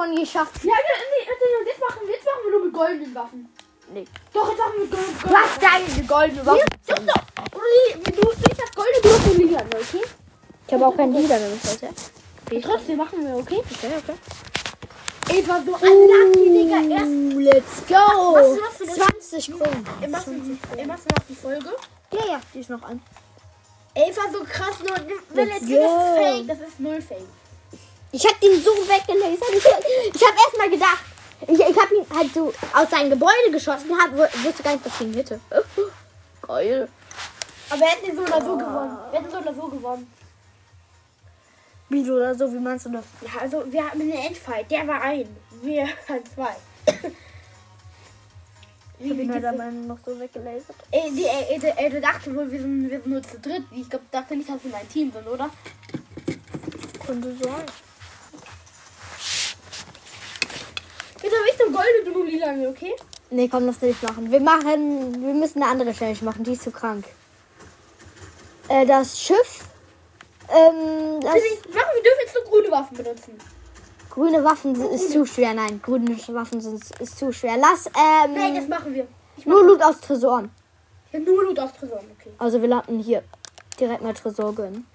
sowas 0.00 0.06
von 0.06 0.16
geschafft. 0.16 0.64
Ja, 0.64 0.72
nee, 0.72 1.26
nee, 1.26 1.70
jetzt 1.70 1.80
machen 1.80 2.00
wir, 2.06 2.14
jetzt 2.14 2.24
machen 2.24 2.40
wir 2.44 2.50
nur 2.52 2.64
mit 2.66 2.74
goldenen 2.74 3.14
Waffen. 3.14 3.48
Nee. 3.92 4.04
Doch, 4.32 4.48
jetzt 4.48 4.58
machen 4.58 4.72
wir 4.76 4.80
mit 4.82 4.90
goldenen 4.90 5.20
Du 5.20 5.36
hast 5.36 5.62
deine 5.62 6.06
goldene 6.06 6.46
Waffe. 6.46 6.64
Doch, 6.86 6.96
doch. 6.96 7.58
Uli, 7.58 8.02
Du, 8.04 8.30
ich 8.30 8.56
das 8.56 8.70
goldene, 8.74 9.04
hast 9.04 9.26
den 9.26 9.38
lila, 9.38 9.60
okay? 9.60 10.04
Ich 10.66 10.74
habe 10.74 10.86
auch 10.86 10.96
kein 10.96 11.12
Lieder 11.12 11.38
nämlich 11.38 11.60
heute. 11.64 12.62
Trotzdem 12.62 12.96
machen 12.96 13.26
wir, 13.26 13.36
okay? 13.36 13.58
Okay, 13.58 13.92
okay. 13.98 14.18
Ey, 15.28 15.48
war 15.48 15.62
so 15.64 15.74
ein 15.74 15.82
Lucky, 15.82 16.50
Digga. 16.50 16.96
Erst 16.96 17.10
Uh, 17.10 17.38
let's 17.38 17.86
go. 17.86 18.34
Was 18.34 18.78
denn? 18.78 18.88
20 18.88 19.52
Kronen. 19.52 20.10
Machst 20.10 20.26
du, 20.26 20.32
noch 20.32 21.26
die 21.28 21.34
Folge? 21.34 21.70
Ja, 22.12 22.26
ja, 22.26 22.40
die 22.52 22.60
ist 22.60 22.70
noch 22.70 22.82
an. 22.82 23.00
Ey, 23.94 24.16
war 24.16 24.32
so 24.32 24.44
krass. 24.44 24.76
Nur, 24.80 24.96
wenn 25.30 25.48
jetzt 25.48 25.66
hier 25.66 25.84
ist 25.84 26.16
fake, 26.16 26.48
das 26.48 26.68
ist 26.68 26.80
null 26.80 27.00
fake. 27.00 27.26
Ich 28.12 28.24
hab 28.26 28.40
den 28.40 28.62
so 28.62 28.70
weggelasert. 28.70 29.48
Ich, 29.52 30.14
ich 30.14 30.22
hab 30.26 30.34
erst 30.34 30.58
mal 30.58 30.70
gedacht, 30.70 31.04
ich, 31.46 31.58
ich 31.60 31.78
hab 31.78 31.90
ihn 31.92 32.04
halt 32.14 32.34
so 32.34 32.52
aus 32.74 32.90
seinem 32.90 33.10
Gebäude 33.10 33.50
geschossen. 33.52 33.90
Hab, 33.96 34.12
wu- 34.12 34.44
wusste 34.46 34.62
gar 34.62 34.72
nicht, 34.72 34.84
was 34.84 34.94
ich 35.00 35.06
ihn 35.06 35.14
hätte. 35.14 35.40
Geil. 36.42 36.88
Aber 37.70 37.80
wir 37.80 37.86
hätten 37.86 38.16
so 38.16 38.22
oder 38.22 38.40
so 38.44 38.56
gewonnen. 38.56 38.98
Wir 39.12 39.20
hätten 39.20 39.30
so 39.30 39.38
oder 39.38 39.54
so 39.54 39.68
gewonnen. 39.68 40.12
Wie 41.88 42.04
so 42.04 42.12
oder 42.14 42.34
so, 42.34 42.52
wie 42.52 42.58
meinst 42.58 42.86
du 42.86 42.90
das? 42.90 43.04
Ja, 43.20 43.40
also 43.40 43.64
wir 43.70 43.84
hatten 43.84 44.00
einen 44.00 44.12
Endfight. 44.12 44.70
Der 44.70 44.86
war 44.86 45.00
ein. 45.02 45.28
Wir 45.62 45.82
waren 46.08 46.24
zwei. 46.34 46.56
Ich 48.98 49.06
ihn 49.10 49.32
halt 49.32 49.44
aber 49.44 49.70
noch 49.70 49.98
so 50.04 50.18
weggelasert. 50.20 50.76
Ey, 50.90 51.10
die, 51.12 51.24
ey, 51.24 51.58
ey, 51.62 51.72
ey, 51.76 51.90
du 51.90 52.00
dachte 52.00 52.34
wohl, 52.36 52.50
wir 52.50 52.60
sind, 52.60 52.90
wir 52.90 53.00
sind 53.00 53.06
nur 53.06 53.22
zu 53.22 53.38
dritt. 53.40 53.62
Ich 53.72 53.88
glaub, 53.88 54.02
dachte 54.10 54.36
nicht, 54.36 54.48
dass 54.48 54.62
wir 54.62 54.76
ein 54.76 54.88
Team 54.88 55.10
sind, 55.12 55.26
oder? 55.26 55.48
Könnte 57.06 57.34
sein. 57.42 57.64
Jetzt 61.68 61.76
habe 61.76 61.86
ich 61.88 62.04
den 62.04 62.06
Gold 62.06 62.06
und 62.06 62.12
nur 62.14 62.24
lila, 62.26 62.70
okay? 62.70 62.94
Nee, 63.30 63.48
komm, 63.48 63.66
lass 63.66 63.80
nicht 63.80 64.02
machen. 64.02 64.30
Wir 64.30 64.40
machen, 64.40 65.22
wir 65.24 65.34
müssen 65.34 65.62
eine 65.62 65.70
andere 65.70 65.92
Challenge 65.92 66.18
machen. 66.22 66.42
Die 66.44 66.52
ist 66.52 66.62
zu 66.62 66.70
krank. 66.70 67.04
Äh, 68.68 68.86
das 68.86 69.20
Schiff. 69.20 69.64
Ähm, 70.48 71.20
das 71.20 71.34
Wir, 71.34 71.40
machen, 71.74 71.90
wir 71.94 72.02
dürfen 72.02 72.20
jetzt 72.24 72.34
nur 72.34 72.44
grüne 72.44 72.70
Waffen 72.72 72.96
benutzen. 72.96 73.38
grüne 74.10 74.44
Waffen 74.44 74.74
sind- 74.74 74.90
ist 74.92 75.12
zu 75.12 75.24
schwer. 75.26 75.54
Nein, 75.54 75.80
grüne 75.82 76.16
Waffen 76.28 76.60
sind 76.60 76.82
ist 77.00 77.18
zu 77.18 77.32
schwer. 77.32 77.56
Lass 77.56 77.86
ähm, 77.86 78.34
Nein, 78.34 78.54
das 78.56 78.66
machen 78.68 78.92
wir. 78.94 79.06
Ich 79.36 79.46
nur 79.46 79.62
Loot 79.64 79.82
aus 79.82 80.00
Tresoren. 80.00 80.50
ja, 81.12 81.20
nur 81.20 81.44
Loot 81.44 81.58
aus 81.58 81.72
Tresor, 81.72 81.98
okay. 82.18 82.30
Also 82.38 82.60
wir 82.60 82.68
landen 82.68 82.98
hier 82.98 83.22
direkt 83.78 84.02
mal 84.02 84.12
Tresor 84.12 84.54
gönnen. 84.54 84.86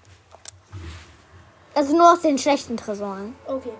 Also 1.74 1.96
nur 1.96 2.12
aus 2.12 2.20
den 2.20 2.38
schlechten 2.38 2.76
Tresoren. 2.76 3.34
Okay. 3.46 3.72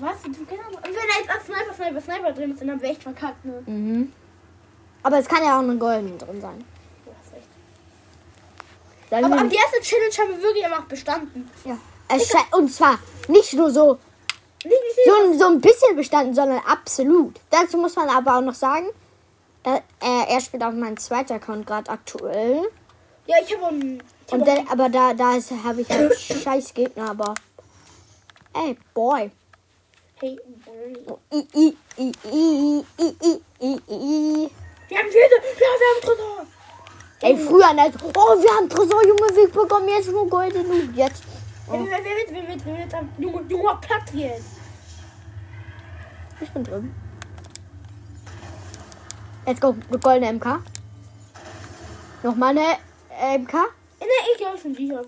Was? 0.00 0.22
Du, 0.22 0.44
keine 0.44 0.62
Ahnung. 0.64 0.76
Und 0.76 0.84
wenn 0.84 0.94
da 0.94 1.18
jetzt 1.20 1.30
als 1.30 1.44
Sniper, 1.46 1.74
Sniper, 1.74 2.00
Sniper 2.00 2.32
drin 2.32 2.52
ist, 2.52 2.60
dann 2.60 2.70
haben 2.70 2.82
wir 2.82 2.90
echt 2.90 3.02
verkackt, 3.02 3.44
ne? 3.44 3.62
Mhm. 3.66 4.12
Aber 5.02 5.18
es 5.18 5.28
kann 5.28 5.42
ja 5.44 5.56
auch 5.58 5.62
eine 5.62 5.76
goldene 5.76 6.16
drin 6.16 6.40
sein. 6.40 6.64
Du 7.04 7.10
hast 7.12 7.32
recht. 7.34 7.48
Sagen 9.10 9.24
Aber, 9.32 9.44
die 9.48 9.56
erste 9.56 9.80
Challenge 9.80 10.14
haben 10.18 10.30
wir 10.36 10.42
wirklich 10.42 10.64
einfach 10.64 10.84
bestanden. 10.84 11.50
ja. 11.64 11.78
es 12.08 12.32
und 12.52 12.68
zwar 12.72 12.98
nicht 13.28 13.52
nur 13.54 13.70
so, 13.70 13.98
Nicht, 14.64 14.70
nicht, 14.70 15.06
so, 15.06 15.14
ein- 15.32 15.38
so 15.38 15.46
ein 15.46 15.60
bisschen 15.60 15.96
bestanden, 15.96 16.34
sondern 16.34 16.60
absolut. 16.66 17.38
Dazu 17.50 17.76
muss 17.78 17.94
man 17.96 18.08
aber 18.08 18.36
auch 18.36 18.40
noch 18.42 18.54
sagen, 18.54 18.86
äh, 19.64 19.76
äh, 20.00 20.24
er 20.34 20.40
spielt 20.40 20.62
auf 20.64 20.74
meinem 20.74 20.96
zweiten 20.96 21.34
Account 21.34 21.66
gerade 21.66 21.90
aktuell. 21.90 22.68
Ja, 23.26 23.36
ich 23.44 23.54
habe 23.54 23.66
einen. 23.66 24.02
Ich 24.26 24.32
hab 24.32 24.40
Und 24.40 24.46
der, 24.46 24.64
aber 24.70 24.88
da, 24.88 25.14
da 25.14 25.32
habe 25.64 25.80
ich 25.82 25.88
halt 25.90 26.18
scheiß 26.18 26.74
Gegner, 26.74 27.10
aber. 27.10 27.34
Ey, 28.54 28.76
boy. 28.94 29.30
Peyton 30.18 30.62
Barry. 30.64 30.96
Wir 34.88 34.98
haben 34.98 35.12
Schilde! 35.12 35.36
Ja, 35.60 35.72
wir 35.78 35.88
haben 35.90 36.00
Tresor! 36.02 36.46
Ey, 37.20 37.36
früher 37.36 37.72
nicht. 37.74 37.98
Oh, 38.02 38.42
wir 38.42 38.56
haben 38.56 38.68
Tresor, 38.68 39.06
Junge, 39.06 39.36
wir 39.36 39.48
bekommen 39.48 39.88
jetzt 39.88 40.10
nur 40.10 40.28
goldene 40.28 40.64
Noob. 40.64 40.96
Jetzt. 40.96 41.22
Oh. 41.68 41.74
Ja, 41.74 41.80
wir 41.80 41.88
mit, 41.88 42.32
wir 42.32 42.42
mit, 42.42 42.66
wir 42.66 42.72
mit, 42.72 42.92
Junge, 43.18 43.42
Junge, 43.48 43.78
Platz 43.80 44.10
jetzt. 44.12 44.58
Ich 46.40 46.50
bin 46.50 46.64
drin. 46.64 46.94
Let's 49.46 49.60
go, 49.60 49.74
goldene 50.00 50.32
MK. 50.32 50.60
Nochmal 52.22 52.50
eine 52.50 52.78
äh, 53.20 53.38
MK. 53.38 53.52
Ne, 53.52 54.06
ich 54.32 54.38
glaube 54.38 54.58
schon 54.58 54.76
wieder. 54.76 55.02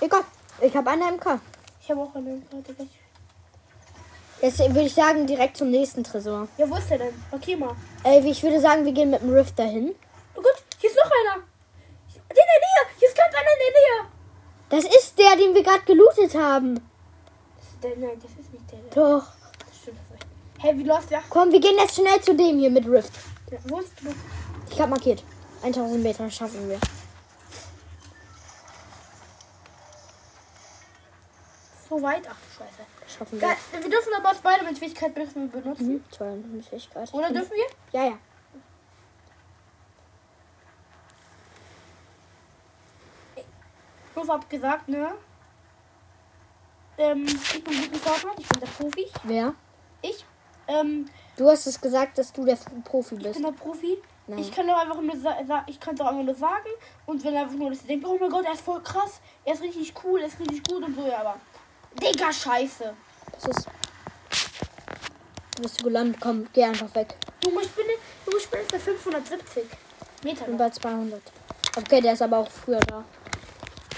Egal, 0.00 0.24
ich 0.60 0.76
habe 0.76 0.90
eine 0.90 1.12
MK. 1.12 1.40
Ich 1.82 1.90
habe 1.90 2.00
auch 2.00 2.14
eine 2.14 2.36
MK, 2.36 2.64
Digga. 2.66 2.84
Jetzt 4.42 4.58
würde 4.58 4.82
ich 4.82 4.94
sagen, 4.94 5.26
direkt 5.26 5.56
zum 5.56 5.70
nächsten 5.70 6.04
Tresor. 6.04 6.48
Ja, 6.58 6.68
wo 6.68 6.76
ist 6.76 6.90
der 6.90 6.98
denn? 6.98 7.14
Okay, 7.30 7.56
mal. 7.56 7.74
Ey, 8.04 8.20
ich 8.28 8.42
würde 8.42 8.60
sagen, 8.60 8.84
wir 8.84 8.92
gehen 8.92 9.10
mit 9.10 9.22
dem 9.22 9.32
Rift 9.32 9.58
dahin. 9.58 9.94
Oh 10.34 10.42
Gott, 10.42 10.62
hier 10.78 10.90
ist 10.90 10.96
noch 10.96 11.10
einer! 11.10 11.42
In 12.28 12.34
der 12.34 12.44
Nähe! 12.44 12.96
Hier 12.98 13.08
ist 13.08 13.16
ganz 13.16 13.34
einer 13.34 13.40
in 13.40 13.58
der 13.64 13.72
Nähe! 13.80 14.10
Das 14.68 14.84
ist 14.84 15.18
der, 15.18 15.36
den 15.36 15.54
wir 15.54 15.62
gerade 15.62 15.84
gelootet 15.84 16.34
haben. 16.34 16.74
Das 17.56 17.66
ist 17.66 17.82
der, 17.82 17.96
nein, 17.96 18.20
das 18.22 18.30
ist 18.32 18.52
nicht 18.52 18.70
der. 18.70 18.78
Doch. 18.94 19.26
Das 19.64 19.76
stimmt. 19.80 19.98
Hey, 20.58 20.76
wie 20.76 20.84
läuft 20.84 21.10
der? 21.10 21.22
Komm, 21.30 21.52
wir 21.52 21.60
gehen 21.60 21.76
jetzt 21.78 21.94
schnell 21.94 22.20
zu 22.20 22.34
dem 22.34 22.58
hier 22.58 22.70
mit 22.70 22.86
Rift. 22.86 23.12
Ja, 23.50 23.58
wo 23.68 23.78
ist 23.78 23.92
du? 24.02 24.12
Ich 24.70 24.80
habe 24.80 24.90
markiert. 24.90 25.22
1000 25.62 26.02
Meter 26.02 26.30
schaffen 26.30 26.68
wir. 26.68 26.78
So 31.88 32.02
weit? 32.02 32.22
Ach 32.28 32.36
du 32.36 32.64
Scheiße. 32.64 32.75
Schaffen 33.18 33.40
wir. 33.40 33.48
Wir 33.72 33.90
dürfen 33.90 34.12
aber 34.16 34.34
Spider-Man-Fähigkeit 34.34 35.14
benutzen. 35.14 35.50
benutzen. 35.50 35.92
Mhm. 35.94 36.04
200 36.10 36.64
Fähigkeit. 36.64 37.14
Oder 37.14 37.30
dürfen 37.30 37.52
wir? 37.52 37.98
Ja, 38.00 38.06
ja. 38.08 38.18
Nur 44.14 44.28
hab 44.28 44.48
gesagt, 44.48 44.88
ne? 44.88 45.12
Ähm, 46.98 47.26
ich 47.26 47.62
bin 47.64 47.76
gut 47.76 47.92
in 47.92 47.94
Fortnite, 48.00 48.40
ich 48.40 48.48
bin 48.48 48.60
der 48.60 48.66
Profi. 48.66 49.06
Wer? 49.24 49.54
Ich, 50.02 50.24
ähm, 50.68 51.08
Du 51.36 51.48
hast 51.50 51.66
es 51.66 51.78
gesagt, 51.78 52.16
dass 52.16 52.32
du 52.32 52.44
der 52.44 52.56
Profi 52.84 53.16
ich 53.16 53.22
bist. 53.22 53.34
bin 53.34 53.42
der 53.42 53.52
Profi. 53.52 53.98
Nein. 54.26 54.38
Ich 54.38 54.50
kann 54.50 54.66
doch 54.66 54.76
einfach 54.78 55.00
nur 55.00 55.16
sagen, 55.16 55.64
ich 55.66 55.78
kann 55.78 55.94
doch 55.94 56.06
einfach 56.06 56.22
nur 56.24 56.34
sagen 56.34 56.68
und 57.04 57.22
wenn 57.22 57.36
einfach 57.36 57.54
nur, 57.54 57.70
ihr 57.70 57.76
denkt, 57.78 58.06
oh 58.06 58.16
mein 58.18 58.30
Gott, 58.30 58.44
er 58.46 58.54
ist 58.54 58.62
voll 58.62 58.82
krass, 58.82 59.20
er 59.44 59.52
ist 59.52 59.62
richtig 59.62 59.92
cool, 60.02 60.20
er 60.20 60.26
ist 60.26 60.40
richtig 60.40 60.64
gut 60.66 60.82
und 60.82 60.96
so, 60.96 61.06
ja, 61.06 61.18
aber. 61.18 61.36
Digga, 62.00 62.32
scheiße. 62.32 62.94
Das 63.40 63.56
ist. 63.56 63.68
Du 65.54 65.62
bist 65.62 65.80
du 65.80 65.84
gelandet. 65.84 66.20
Komm, 66.20 66.46
geh 66.52 66.64
einfach 66.64 66.94
weg. 66.94 67.14
Junge, 67.42 67.62
ich 67.62 67.70
bin, 67.70 67.86
Junge, 68.26 68.38
ich 68.38 68.48
bin 68.48 68.60
jetzt 68.60 68.72
bei 68.72 68.78
570 68.78 69.64
Meter. 70.24 70.48
Ich 70.48 70.56
bei 70.56 70.70
200. 70.70 71.22
Okay, 71.76 72.00
der 72.00 72.12
ist 72.14 72.22
aber 72.22 72.38
auch 72.38 72.50
früher 72.50 72.80
da. 72.80 73.04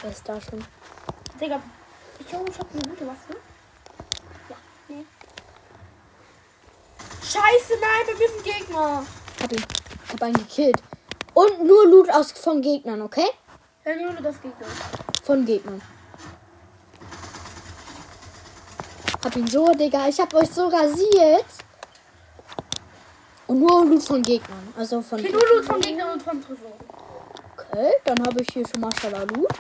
Der 0.03 0.11
ist 0.11 0.29
da 0.29 0.41
schon. 0.41 0.65
Digga, 1.41 1.61
ich 2.19 2.27
glaube, 2.27 2.51
ich 2.51 2.59
hab 2.59 2.67
eine 2.73 2.83
gute 2.83 3.07
Waffe. 3.07 3.37
Ja, 4.49 4.57
nee. 4.89 5.05
Scheiße, 7.23 7.75
nein, 7.81 8.07
wir 8.07 8.15
müssen 8.15 8.43
Gegner. 8.43 9.05
Hab 9.41 9.53
ihn. 9.53 9.65
Hab 10.13 10.23
einen 10.23 10.35
gekillt. 10.35 10.77
Und 11.35 11.65
nur 11.65 11.87
Loot 11.87 12.11
aus 12.11 12.33
von 12.33 12.61
Gegnern, 12.61 13.03
okay? 13.03 13.29
Ja, 13.85 13.95
nur 13.95 14.13
das 14.15 14.41
Gegner. 14.41 14.67
Von 15.23 15.45
Gegnern. 15.47 15.81
Hab 19.29 19.37
ihn 19.37 19.47
so, 19.47 19.67
Digga. 19.75 20.09
Ich 20.09 20.19
hab 20.19 20.33
euch 20.33 20.49
so 20.49 20.69
rasiert. 20.69 21.45
Und 23.47 23.61
nur 23.61 23.85
Loot 23.85 24.03
von 24.03 24.23
Gegnern. 24.23 24.73
Also 24.75 25.03
von. 25.03 25.21
Okay, 25.21 25.31
nur 25.31 25.43
Loot 25.55 25.67
von 25.67 25.79
Gegnern 25.83 26.13
und 26.13 26.23
von 26.23 26.41
Tresor. 26.41 26.73
Okay, 27.53 27.93
dann 28.07 28.27
habe 28.27 28.41
ich 28.41 28.49
hier 28.51 28.67
schon 28.67 28.81
mal 28.81 28.91
Loot. 29.35 29.51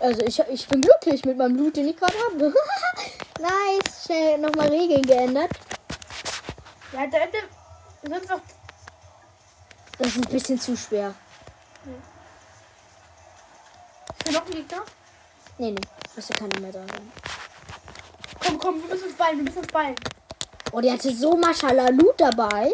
Also 0.00 0.22
ich, 0.22 0.40
ich 0.48 0.66
bin 0.66 0.80
glücklich 0.80 1.26
mit 1.26 1.36
meinem 1.36 1.56
Loot, 1.56 1.76
den 1.76 1.88
ich 1.88 1.96
gerade 1.98 2.14
habe. 2.24 2.54
nice. 3.38 4.06
Schnell 4.06 4.38
nochmal 4.38 4.68
Regeln 4.68 5.02
geändert. 5.02 5.50
Ja, 6.90 7.06
da 7.06 7.18
hätte. 7.18 7.36
Sonst 8.02 8.30
noch. 8.30 8.40
Das 9.98 10.06
ist 10.06 10.16
ein 10.24 10.32
bisschen 10.32 10.58
zu 10.58 10.74
schwer. 10.74 11.14
Ist 14.08 14.28
hier 14.28 14.32
noch 14.32 14.46
ein 14.46 14.52
Gegner? 14.52 14.82
Nee, 15.58 15.72
nee. 15.72 15.80
Müsste 16.16 16.32
keiner 16.32 16.60
mehr 16.60 16.72
da 16.72 16.78
sein. 16.78 17.12
Komm, 18.46 18.58
komm, 18.58 18.82
wir 18.82 18.88
müssen 18.94 19.08
uns 19.08 19.14
ballen, 19.14 19.36
wir 19.38 19.44
müssen 19.44 19.58
uns 19.58 19.68
ballen. 19.68 19.94
Oh, 20.72 20.80
der 20.80 20.92
hatte 20.92 21.14
so 21.14 21.36
Mashallah 21.36 21.88
Loot 21.88 22.14
dabei. 22.18 22.72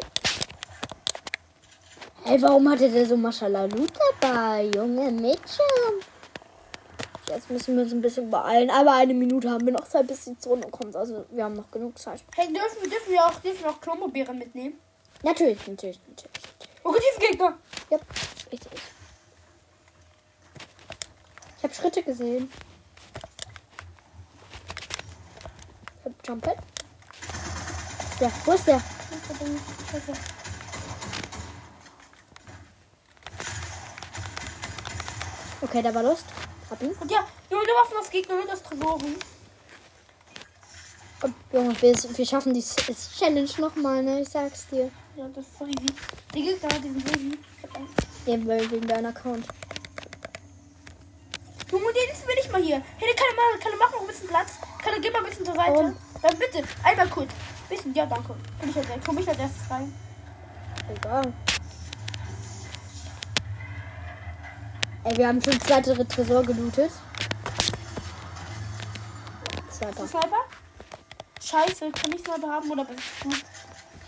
Hey, 2.24 2.40
warum 2.42 2.68
hatte 2.70 2.88
der 2.90 3.06
so 3.06 3.16
Mashallah 3.16 3.66
Loot 3.66 3.92
dabei? 4.20 4.70
Junge 4.74 5.10
Mädchen. 5.10 5.64
Jetzt 7.28 7.50
müssen 7.50 7.76
wir 7.76 7.84
uns 7.84 7.92
ein 7.92 8.02
bisschen 8.02 8.30
beeilen. 8.30 8.70
Aber 8.70 8.94
eine 8.94 9.14
Minute 9.14 9.50
haben 9.50 9.64
wir 9.64 9.72
noch 9.72 9.86
Zeit, 9.86 10.06
bis 10.06 10.24
die 10.24 10.38
Zone 10.38 10.66
kommt. 10.70 10.96
Also 10.96 11.26
wir 11.30 11.44
haben 11.44 11.54
noch 11.54 11.70
genug 11.70 11.98
Zeit. 11.98 12.24
Hey, 12.34 12.52
dürfen, 12.52 12.90
dürfen 12.90 13.12
wir 13.12 13.24
auch, 13.24 13.38
dürfen 13.40 13.62
wir 13.62 13.70
auch 13.70 13.80
Klomobeeren 13.80 14.38
mitnehmen? 14.38 14.78
Natürlich, 15.22 15.66
natürlich, 15.66 16.00
natürlich. 16.08 16.32
natürlich. 16.32 16.84
Oh 16.84 16.92
ein 16.92 17.20
Gegner. 17.20 17.58
Ja, 17.90 17.98
richtig. 18.50 18.80
Ich 21.58 21.64
habe 21.64 21.74
Schritte 21.74 22.02
gesehen. 22.02 22.50
Ich 25.34 25.44
hab 25.44 25.89
Jumpet. 26.26 26.56
Der? 28.20 28.30
Wo 28.44 28.52
ist 28.52 28.66
der? 28.66 28.80
Okay, 35.62 35.82
der 35.82 35.94
war 35.94 36.02
lost. 36.02 36.24
Hab 36.70 36.82
ihn. 36.82 36.92
Und 36.92 37.10
ja, 37.10 37.26
nur 37.50 37.60
eine 37.60 37.68
Waffen 37.72 37.96
auf 37.98 38.10
Gegner, 38.10 38.36
nur 38.36 38.46
das 38.46 38.62
Tresoren. 38.62 39.16
Komm, 41.20 41.34
Junge, 41.52 41.82
wir, 41.82 41.94
wir 41.94 42.26
schaffen 42.26 42.54
die 42.54 42.64
Challenge 43.18 43.50
nochmal, 43.58 44.02
ne? 44.02 44.22
Ich 44.22 44.28
sag's 44.28 44.66
dir. 44.68 44.90
Ja, 45.16 45.28
das 45.34 45.46
ist 45.46 45.58
so 45.58 45.66
easy. 45.66 45.92
Die 46.34 46.42
Gegner, 46.42 46.68
die 46.68 46.88
sind 46.88 47.16
easy. 47.16 47.38
Ja, 48.26 48.46
weil 48.46 48.70
wegen 48.70 48.86
deinem 48.86 49.06
Account. 49.06 49.46
Junge, 51.70 51.92
den 51.92 52.12
ist 52.12 52.26
mir 52.26 52.34
nicht 52.34 52.52
mal 52.52 52.62
hier. 52.62 52.82
Hey, 52.98 53.14
kann 53.14 53.26
er 53.30 53.36
mal, 53.36 53.58
kann 53.58 53.78
machen 53.78 53.92
noch 53.92 54.00
ein 54.00 54.06
bisschen 54.06 54.28
Platz? 54.28 54.52
Kann 54.82 54.94
er, 54.94 55.00
geh 55.00 55.10
mal 55.10 55.18
ein 55.18 55.24
bisschen 55.24 55.44
zur 55.44 55.54
Seite? 55.54 55.72
Warum? 55.72 55.96
Dann 56.22 56.38
bitte, 56.38 56.62
einmal 56.82 57.08
kurz. 57.08 57.30
Bisschen, 57.68 57.94
ja, 57.94 58.06
danke. 58.06 58.34
Komm 58.60 58.70
ich 58.70 58.76
als, 58.76 59.04
komm 59.04 59.18
ich 59.18 59.28
als 59.28 59.38
erstes 59.38 59.70
rein. 59.70 59.94
Egal. 60.94 61.32
Ey, 65.04 65.16
wir 65.16 65.28
haben 65.28 65.42
schon 65.42 65.58
das 65.58 65.70
weitere 65.70 66.04
Tresor 66.04 66.42
gelootet. 66.42 66.90
Sniper. 69.70 70.06
Sniper? 70.06 70.44
Scheiße, 71.42 71.90
kann 71.90 72.12
ich 72.12 72.20
Sniper 72.20 72.48
haben 72.48 72.70
oder 72.70 72.84
bist 72.84 73.00
du? 73.22 73.30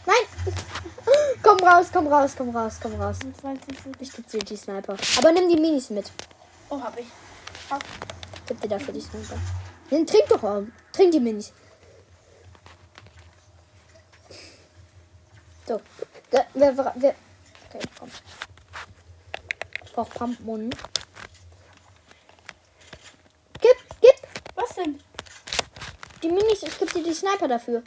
Nein! 0.06 0.54
Komm 1.42 1.58
raus, 1.58 1.86
komm 1.92 2.06
raus, 2.06 2.34
komm 2.36 2.54
raus, 2.54 2.78
komm 2.80 2.94
raus. 3.00 3.18
Ich. 3.60 4.00
Ich 4.00 4.12
geb 4.12 4.28
dir 4.28 4.38
die 4.38 4.56
Sniper. 4.56 4.96
Aber 5.18 5.32
nimm 5.32 5.48
die 5.48 5.60
Minis 5.60 5.90
mit. 5.90 6.10
Oh, 6.68 6.80
hab 6.80 6.96
ich. 6.98 7.06
Hab. 7.68 7.82
Gib 8.46 8.60
dir 8.60 8.68
dafür 8.68 8.94
die 8.94 9.00
Sniper. 9.00 9.36
Dann 9.92 10.06
trink 10.06 10.26
doch 10.30 10.40
mal. 10.40 10.66
Trink 10.90 11.12
die 11.12 11.20
Minis. 11.20 11.52
So. 15.68 15.82
Wer, 16.30 16.46
wer, 16.54 16.94
wer. 16.96 17.14
Okay, 17.68 17.86
komm. 17.98 18.10
Ich 19.84 19.92
brauch 19.92 20.08
Pumpmund. 20.08 20.74
Gib, 23.60 23.76
gib! 24.00 24.14
Was 24.54 24.74
denn? 24.76 24.98
Die 26.22 26.28
Minis, 26.30 26.62
ich 26.62 26.78
geb 26.78 26.90
dir 26.90 27.04
die 27.04 27.12
Sniper 27.12 27.48
dafür. 27.48 27.82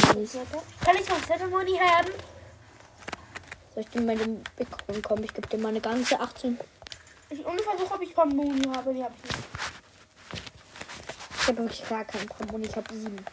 Kann 0.00 0.96
ich 0.96 1.08
noch 1.08 1.26
Ceremony 1.28 1.78
haben? 1.78 2.10
Soll 3.72 3.84
ich 3.84 3.88
dir 3.90 4.00
meine 4.00 4.26
Big 4.56 5.04
kommen? 5.04 5.22
Ich 5.22 5.32
geb 5.32 5.48
dir 5.48 5.58
meine 5.58 5.80
ganze 5.80 6.18
18. 6.18 6.58
Ich 7.30 7.44
und 7.44 7.60
ich 7.60 7.66
versuche, 7.66 7.94
ob 7.94 8.02
ich 8.02 8.14
Pamoni 8.14 8.64
habe. 8.74 8.92
Nee, 8.92 9.02
hab 9.02 9.12
ich 9.16 9.22
nicht. 9.24 9.38
Ich 11.40 11.48
habe 11.48 11.58
wirklich 11.58 11.88
gar 11.88 12.04
keinen 12.04 12.26
Pumpmund. 12.26 12.66
Ich 12.66 12.76
habe 12.76 12.94
sieben. 12.94 13.24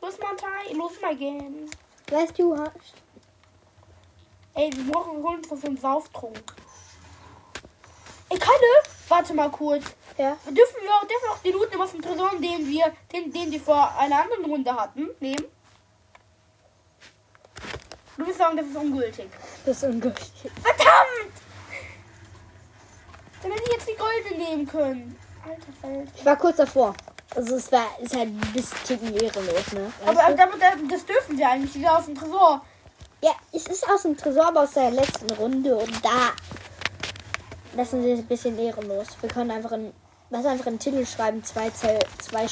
Los, 0.00 0.18
Mantai, 0.18 0.72
los 0.74 0.92
mal 1.00 1.16
gehen. 1.16 1.70
Weißt 2.10 2.38
du, 2.38 2.56
hast. 2.56 2.94
Ey, 4.54 4.70
wir 4.72 4.92
brauchen 4.92 5.22
holen 5.22 5.44
uns 5.48 5.64
einen 5.64 5.76
Sauftrunk. 5.76 6.42
Ey, 8.28 8.38
Kalle, 8.38 8.82
warte 9.08 9.34
mal 9.34 9.50
kurz. 9.50 9.84
Ja. 10.16 10.36
Dürfen 10.46 10.76
wir 10.80 10.90
auch, 10.90 11.06
dürfen 11.06 11.28
auch 11.30 11.38
den 11.38 11.52
Loot 11.52 11.76
aus 11.76 11.90
dem 11.90 12.02
Tresor, 12.02 12.30
den 12.32 12.68
wir, 12.68 12.92
den, 13.12 13.32
den 13.32 13.50
wir 13.50 13.60
vor 13.60 13.96
einer 13.98 14.22
anderen 14.22 14.44
Runde 14.44 14.74
hatten, 14.74 15.10
nehmen? 15.18 15.44
Du 18.16 18.26
wirst 18.26 18.38
sagen, 18.38 18.56
das 18.56 18.66
ist 18.66 18.76
ungültig. 18.76 19.28
Das 19.66 19.76
ist 19.76 19.84
ungültig. 19.84 20.32
Verdammt! 20.62 21.33
Dann 23.44 23.52
hätte 23.52 23.62
ich 23.66 23.72
jetzt 23.74 23.88
die 23.88 23.96
Golde 23.96 24.36
nehmen 24.42 24.66
können. 24.66 25.16
Alter 25.44 25.72
Feld. 25.80 26.08
Ich 26.16 26.24
war 26.24 26.36
kurz 26.36 26.56
davor. 26.56 26.94
Also 27.36 27.54
es 27.56 27.70
war 27.70 27.86
ist 28.00 28.16
halt 28.16 28.28
ein 28.28 28.52
bisschen 28.52 29.14
ehrenlos, 29.14 29.72
ne? 29.72 29.92
Weißt 30.04 30.18
Aber 30.20 30.34
damit, 30.34 30.60
das 30.90 31.04
dürfen 31.06 31.36
wir 31.38 31.48
eigentlich 31.48 31.74
wieder 31.74 31.98
aus 31.98 32.06
dem 32.06 32.14
Tresor. 32.14 32.64
ja, 33.22 33.32
es 33.52 33.66
ist 33.66 33.88
aus 33.88 34.02
dem 34.02 34.16
Tresor, 34.16 34.46
aber 34.48 34.62
aus 34.62 34.72
der 34.72 34.90
letzten 34.90 35.30
Runde 35.32 35.76
und 35.76 36.04
da. 36.04 36.32
Das 37.76 37.88
ist 37.88 37.94
ein 37.94 38.26
bisschen 38.26 38.58
ehrenlos. 38.58 39.08
Wir 39.20 39.28
können 39.28 39.50
einfach 39.50 39.72
in. 39.72 39.92
Lass 40.30 40.46
einfach 40.46 40.66
einen 40.68 40.78
Titel 40.78 41.04
schreiben, 41.06 41.44
zwei 41.44 41.70
Zell, 41.70 41.98
zwei 42.18 42.46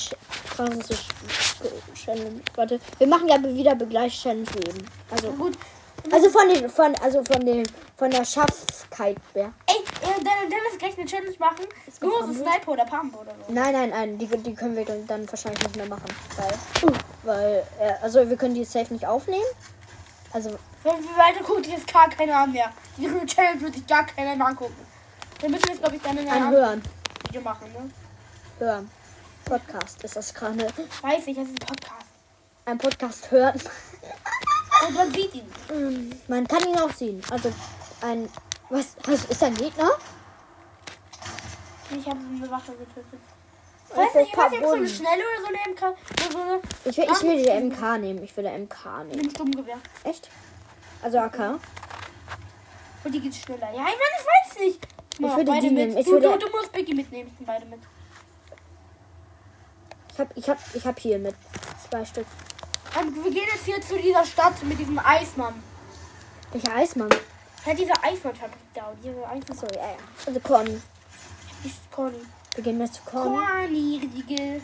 krasse 0.50 0.94
Sch- 0.94 1.94
Challenge. 1.94 2.40
Warte, 2.54 2.78
wir 2.98 3.06
machen 3.06 3.28
ja 3.28 3.42
wieder 3.42 3.74
gleich 3.74 4.20
Challenge 4.20 4.46
eben. 4.68 4.84
Also, 5.10 5.30
Gut. 5.32 5.54
Also 6.10 6.30
von 6.30 6.48
den, 6.48 6.68
von, 6.68 6.94
also 6.96 7.22
von 7.24 7.44
den, 7.44 7.64
von 7.96 8.10
der 8.10 8.24
Schaffkeit 8.24 9.16
her. 9.34 9.52
Ey, 9.66 9.76
äh, 9.76 10.24
dann, 10.24 10.50
dann 10.50 10.60
ist 10.70 10.78
gleich 10.78 10.96
eine 10.98 11.06
Challenge 11.06 11.36
machen. 11.38 11.66
Nur 12.00 12.20
so 12.20 12.26
Pump? 12.26 12.36
Sniper 12.36 12.72
oder 12.72 12.84
Pump 12.84 13.20
oder 13.20 13.32
so. 13.46 13.52
Nein, 13.52 13.72
nein, 13.72 13.90
nein, 13.90 14.18
die, 14.18 14.26
die 14.26 14.54
können 14.54 14.76
wir 14.76 14.84
dann, 14.84 15.06
dann 15.06 15.28
wahrscheinlich 15.30 15.62
nicht 15.62 15.76
mehr 15.76 15.86
machen. 15.86 16.08
Weil, 16.36 16.94
weil, 17.22 17.66
äh, 17.80 17.92
also 18.02 18.28
wir 18.28 18.36
können 18.36 18.54
die 18.54 18.64
safe 18.64 18.92
nicht 18.92 19.06
aufnehmen. 19.06 19.44
Also, 20.32 20.50
Weil 20.82 20.94
wir 20.94 21.16
weiter 21.16 21.44
gucken, 21.44 21.64
jetzt 21.64 21.92
gar 21.92 22.08
keiner 22.08 22.38
an 22.38 22.52
mehr. 22.52 22.72
Die 22.96 23.06
Challenge 23.26 23.60
würde 23.60 23.76
sich 23.76 23.86
gar 23.86 24.06
keiner 24.06 24.34
mehr 24.34 24.46
angucken. 24.46 24.74
Wir 25.40 25.50
müssen 25.50 25.68
jetzt, 25.68 25.80
glaube 25.80 25.96
ich, 25.96 26.02
dann 26.02 26.16
in 26.16 26.28
einem 26.28 26.46
anhören, 26.46 26.82
Video 27.28 27.42
machen, 27.42 27.70
ne? 27.72 27.90
hören. 28.58 28.90
Podcast 29.44 30.02
ist 30.04 30.16
das 30.16 30.32
gerade. 30.32 30.66
Weiß 31.02 31.26
ich, 31.26 31.36
das 31.36 31.48
ist 31.48 31.60
ein 31.60 31.66
Podcast. 31.66 32.06
Ein 32.64 32.78
Podcast 32.78 33.30
hören. 33.30 33.60
Und 34.86 34.94
man 34.94 35.12
sieht 35.12 35.34
ihn. 35.34 35.46
Mm, 35.70 36.12
Man 36.28 36.46
kann 36.46 36.62
ihn 36.68 36.78
auch 36.78 36.90
sehen. 36.92 37.22
Also, 37.30 37.52
ein, 38.00 38.28
was, 38.70 38.96
was 39.06 39.24
ist 39.26 39.42
ein 39.42 39.54
Gegner? 39.54 39.90
Ich 41.90 42.06
habe 42.06 42.18
eine 42.18 42.50
Waffe 42.50 42.72
getötet. 42.72 43.04
Ich 43.90 43.96
Also, 43.98 44.02
weiß 44.08 44.14
nicht, 44.14 44.32
ich 44.32 44.36
weiß 44.38 44.50
nicht, 44.50 44.62
ob 44.62 44.68
so 44.68 44.74
eine 44.74 44.88
schnelle 44.88 45.22
oder 45.22 45.40
so 45.42 45.46
eine 45.48 45.58
MK. 45.74 46.32
So 46.32 46.38
eine. 46.38 46.60
Ich 46.84 46.96
will, 46.96 47.04
ich 47.04 47.22
will 47.22 47.44
die 47.44 47.66
MK 47.68 47.98
nehmen. 47.98 48.22
Ich 48.24 48.36
will 48.36 48.44
der 48.44 48.58
MK 48.58 48.86
Mit 49.04 49.08
nehmen. 49.16 49.22
dem 49.22 49.30
Sturmgewehr. 49.30 49.78
Echt? 50.04 50.30
Also 51.02 51.18
AK. 51.18 51.58
Und 53.04 53.12
die 53.12 53.20
geht 53.20 53.34
schneller. 53.34 53.66
Ja, 53.66 53.70
ich 53.70 53.76
meine, 53.78 53.94
ich 54.18 54.26
weiß 54.26 54.58
nicht. 54.60 54.88
Ich 55.14 55.20
würde 55.20 55.44
die 55.60 55.70
mit. 55.70 55.72
nehmen. 55.74 55.98
Ich 55.98 56.06
du, 56.06 56.12
würde- 56.12 56.30
du, 56.38 56.46
du 56.46 56.50
musst 56.56 56.72
Becky 56.72 56.94
mitnehmen. 56.94 57.28
Ich 57.30 57.36
bin 57.36 57.46
beide 57.46 57.66
mit. 57.66 57.80
Ich 60.12 60.18
hab, 60.18 60.36
ich 60.36 60.48
hab, 60.48 60.58
ich 60.74 60.86
hab 60.86 60.98
hier 60.98 61.18
mit 61.18 61.34
zwei 61.88 62.04
Stück. 62.04 62.26
Und 63.00 63.24
wir 63.24 63.30
gehen 63.30 63.48
jetzt 63.52 63.64
hier 63.64 63.80
zu 63.80 63.98
dieser 63.98 64.24
Stadt 64.24 64.62
mit 64.64 64.78
diesem 64.78 64.98
Eismann. 64.98 65.62
Welcher 66.52 66.74
Eismann? 66.74 67.08
Ja, 67.64 67.74
diese 67.74 67.92
Eismannfabrik 68.02 68.58
da. 68.74 68.86
Und 68.88 69.02
diese 69.02 69.26
Eismann. 69.26 69.58
So, 69.58 69.66
ja, 69.74 69.82
ja. 69.82 69.96
Also 70.26 70.40
Conny. 70.40 70.80
ist 71.64 71.90
Conny. 71.90 72.18
Wir 72.54 72.64
gehen 72.64 72.80
jetzt 72.80 72.94
zu 72.94 73.02
Conny. 73.04 73.38
Conny, 73.38 74.10
Riegel. 74.14 74.62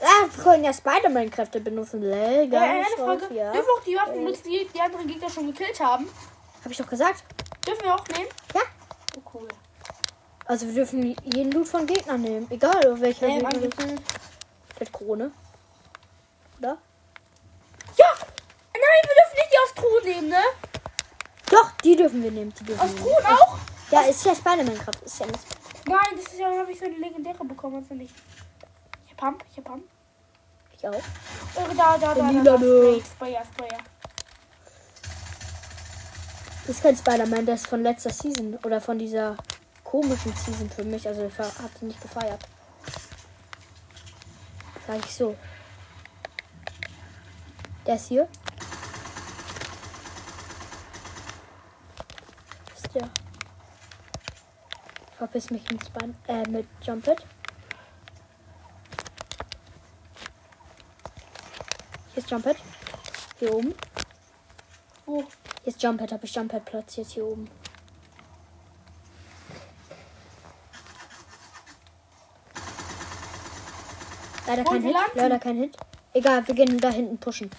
Ah, 0.00 0.26
wir 0.34 0.42
können 0.42 0.64
ja 0.64 0.72
Spider-Man-Kräfte 0.72 1.60
benutzen. 1.60 2.00
Lel, 2.00 2.50
Ja, 2.50 2.62
eine 2.62 2.84
Frage. 2.96 3.34
Ja. 3.34 3.52
Dürfen 3.52 3.66
wir 3.66 3.74
auch 3.74 3.84
die 3.84 3.96
Waffen 3.96 4.24
benutzen, 4.24 4.44
die 4.46 4.66
die 4.74 4.80
anderen 4.80 5.06
Gegner 5.06 5.28
schon 5.28 5.46
gekillt 5.48 5.78
haben? 5.80 6.08
Hab 6.64 6.70
ich 6.70 6.78
doch 6.78 6.88
gesagt. 6.88 7.22
Dürfen 7.66 7.84
wir 7.84 7.94
auch 7.94 8.06
nehmen? 8.08 8.28
Ja. 8.54 8.62
Oh, 9.18 9.20
cool. 9.34 9.48
Also 10.46 10.66
wir 10.66 10.74
dürfen 10.74 11.14
jeden 11.24 11.52
Loot 11.52 11.68
von 11.68 11.86
Gegnern 11.86 12.22
nehmen. 12.22 12.46
Egal 12.50 12.98
welcher 13.00 13.26
Gegner. 13.26 13.50
ist. 13.50 13.56
angefangen. 13.56 14.00
Mit 14.78 14.92
Krone. 14.92 15.30
Oder? 16.58 16.78
Ja! 18.00 18.12
Nein, 18.72 19.02
wir 19.02 19.14
dürfen 19.20 19.36
nicht 19.36 19.52
die 19.52 19.58
aus 19.58 19.74
Truhen 19.74 20.04
nehmen, 20.04 20.28
ne? 20.28 20.42
Doch, 21.50 21.70
die 21.84 21.96
dürfen 21.96 22.22
wir 22.22 22.30
nehmen. 22.30 22.54
Die 22.58 22.64
dürfen 22.64 22.80
Aus 22.80 22.94
Truhen 22.94 23.26
auch? 23.26 23.58
Ja, 23.90 24.02
ist 24.02 24.24
ja 24.24 24.34
Spider-Man-Kraft. 24.34 25.02
Ist 25.02 25.20
ja 25.20 25.26
nicht. 25.26 25.40
Nein, 25.86 25.98
das 26.16 26.32
ist 26.32 26.38
ja, 26.38 26.46
habe 26.46 26.70
ich 26.70 26.78
so 26.78 26.84
eine 26.84 26.96
legendäre 26.96 27.44
bekommen, 27.44 27.84
du 27.86 27.94
nicht. 27.94 28.14
Ich 29.04 29.10
hab 29.10 29.18
Pump, 29.18 29.44
ich 29.50 29.56
hab 29.58 29.64
Pump. 29.64 29.84
Ich 30.76 30.88
auch. 30.88 30.94
Äh, 30.94 31.74
da, 31.76 31.98
da, 31.98 32.14
da, 32.14 32.32
da, 32.32 32.42
da. 32.42 32.56
Spray, 32.56 33.02
Sprayer, 33.02 33.42
Sprayer. 33.52 33.80
Das 36.66 36.76
ist 36.76 36.82
kein 36.82 36.96
Spider-Man, 36.96 37.46
der 37.46 37.56
ist 37.56 37.66
von 37.66 37.82
letzter 37.82 38.10
Season. 38.10 38.58
Oder 38.64 38.80
von 38.80 38.98
dieser 38.98 39.36
komischen 39.84 40.34
Season 40.36 40.70
für 40.70 40.84
mich. 40.84 41.06
Also 41.06 41.26
ich 41.26 41.38
habe 41.38 41.70
sie 41.78 41.86
nicht 41.86 42.00
gefeiert. 42.00 42.40
Sag 44.86 45.04
ich 45.04 45.14
so. 45.14 45.36
Der 47.86 47.94
ist 47.94 48.08
hier. 48.08 48.28
Ist 52.76 52.94
der. 52.94 53.08
Ich 55.10 55.16
verpiss 55.16 55.50
mich 55.50 55.70
mit, 55.70 55.84
Span 55.84 56.14
äh, 56.28 56.48
mit 56.48 56.66
Jumpet. 56.82 57.24
Hier 62.12 62.22
ist 62.22 62.30
Jumpet. 62.30 62.56
Hier 63.38 63.54
oben. 63.54 63.74
Oh. 65.06 65.24
Hier 65.62 65.72
ist 65.72 65.82
Jumpet. 65.82 66.12
Habe 66.12 66.24
ich 66.24 66.34
Jumpet 66.34 66.64
platziert 66.64 67.08
hier 67.08 67.24
oben. 67.24 67.48
Leider 74.46 74.64
kein 74.64 74.82
Hit. 74.82 74.96
Leider 75.14 75.38
kein 75.38 75.56
Hit. 75.56 75.76
Egal, 76.12 76.46
wir 76.46 76.54
gehen 76.54 76.78
da 76.78 76.90
hinten 76.90 77.18
pushen. 77.18 77.50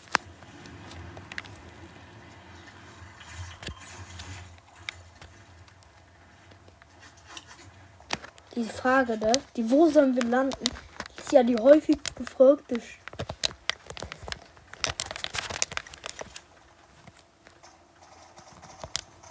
Die 8.61 8.69
Frage, 8.69 9.17
ne? 9.17 9.33
Die 9.55 9.71
wo 9.71 9.89
sollen 9.89 10.15
wir 10.15 10.21
landen? 10.21 10.69
Ist 11.17 11.31
ja 11.31 11.41
die 11.41 11.55
häufig 11.55 11.97
gefragte. 12.13 12.79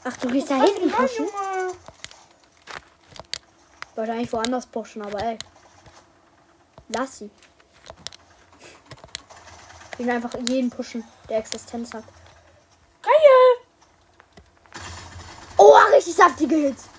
Ach, 0.03 0.17
du 0.17 0.29
gehst 0.31 0.51
da 0.51 0.57
hinten 0.57 0.91
pushen? 0.91 1.29
Wollte 3.95 4.13
eigentlich 4.13 4.33
woanders 4.33 4.67
pushen, 4.67 5.03
aber 5.03 5.23
ey. 5.23 5.39
Lass 6.89 7.19
sie. 7.19 7.31
Ich 9.93 9.99
will 10.01 10.11
einfach 10.11 10.35
jeden 10.49 10.71
pushen, 10.71 11.05
der 11.29 11.39
Existenz 11.39 11.95
hat. 11.95 12.03
Geil. 13.01 14.83
Oh, 15.57 15.77
richtig 15.93 16.17
saftige 16.17 16.57
Hits. 16.57 16.90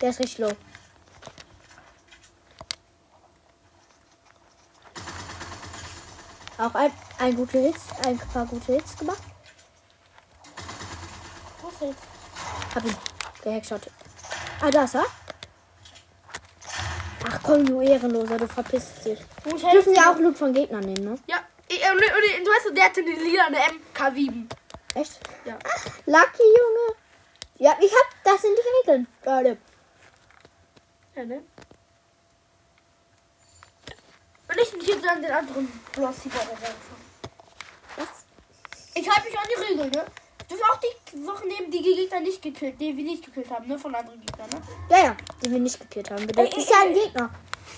Der 0.00 0.10
ist 0.10 0.20
richtig 0.20 0.38
low. 0.38 0.52
Auch 6.58 6.74
ein, 6.74 6.92
ein 7.18 7.36
gute 7.36 7.58
Hits, 7.58 7.86
ein 8.04 8.18
paar 8.18 8.46
gute 8.46 8.74
Hits 8.74 8.96
gemacht. 8.96 9.22
Er 11.80 11.86
jetzt? 11.88 12.02
Hab 12.74 12.84
ihn 12.84 12.96
gehackshot. 13.42 13.82
Ah, 14.60 14.70
da 14.70 14.84
ist 14.84 14.96
er. 14.96 15.06
Ach 17.28 17.40
komm, 17.42 17.64
du 17.64 17.80
Ehrenloser, 17.80 18.36
du 18.36 18.48
verpisst 18.48 19.04
dich. 19.04 19.20
Ich 19.44 19.62
Dürfen 19.62 19.92
wir 19.92 20.10
auch 20.10 20.18
Loot 20.18 20.36
von 20.36 20.52
Gegnern 20.52 20.80
nehmen, 20.80 21.04
ne? 21.04 21.18
Ja, 21.26 21.36
ich, 21.68 21.80
äh, 21.80 21.86
du 21.86 22.50
weißt, 22.50 22.76
der 22.76 22.84
hatte 22.84 23.00
eine 23.00 23.12
lila 23.12 23.46
eine 23.46 23.58
MK7. 23.58 24.46
Echt? 24.94 25.20
Ja. 25.44 25.58
Lucky, 26.06 26.42
Junge. 26.42 26.96
Ja, 27.58 27.76
ich 27.80 27.92
hab, 27.92 28.24
das 28.24 28.42
sind 28.42 28.56
die 28.56 28.90
Regeln. 28.90 29.06
Leute. 29.24 29.58
Ja, 31.18 31.24
ne? 31.24 31.42
Und 34.48 34.56
ich 34.56 34.72
nicht 34.72 34.86
jetzt 34.88 35.08
an 35.08 35.20
den 35.20 35.32
anderen 35.32 35.66
Blossieber 35.92 36.36
Was? 37.96 38.06
Ich 38.94 39.10
halte 39.10 39.28
mich 39.28 39.36
an 39.36 39.44
die 39.50 39.60
Regeln, 39.60 39.90
ne? 39.90 40.04
Du 40.38 40.54
dürfen 40.54 40.70
auch 40.70 40.78
die 40.78 41.24
Sachen 41.24 41.48
nehmen, 41.48 41.72
die 41.72 41.82
Gegner 41.82 42.20
nicht 42.20 42.40
gekillt, 42.40 42.80
die 42.80 42.96
wir 42.96 43.02
nicht 43.02 43.24
gekillt 43.24 43.50
haben, 43.50 43.66
ne? 43.66 43.76
Von 43.76 43.96
anderen 43.96 44.20
Gegnern, 44.20 44.48
ne? 44.50 44.62
Ja, 44.90 44.98
ja, 45.06 45.16
die 45.44 45.50
wir 45.50 45.58
nicht 45.58 45.80
gekillt 45.80 46.08
haben. 46.08 46.28
Ey, 46.28 46.56
ist 46.56 46.70
ja 46.70 46.82
ein. 46.84 46.94
Gegner. 46.94 47.30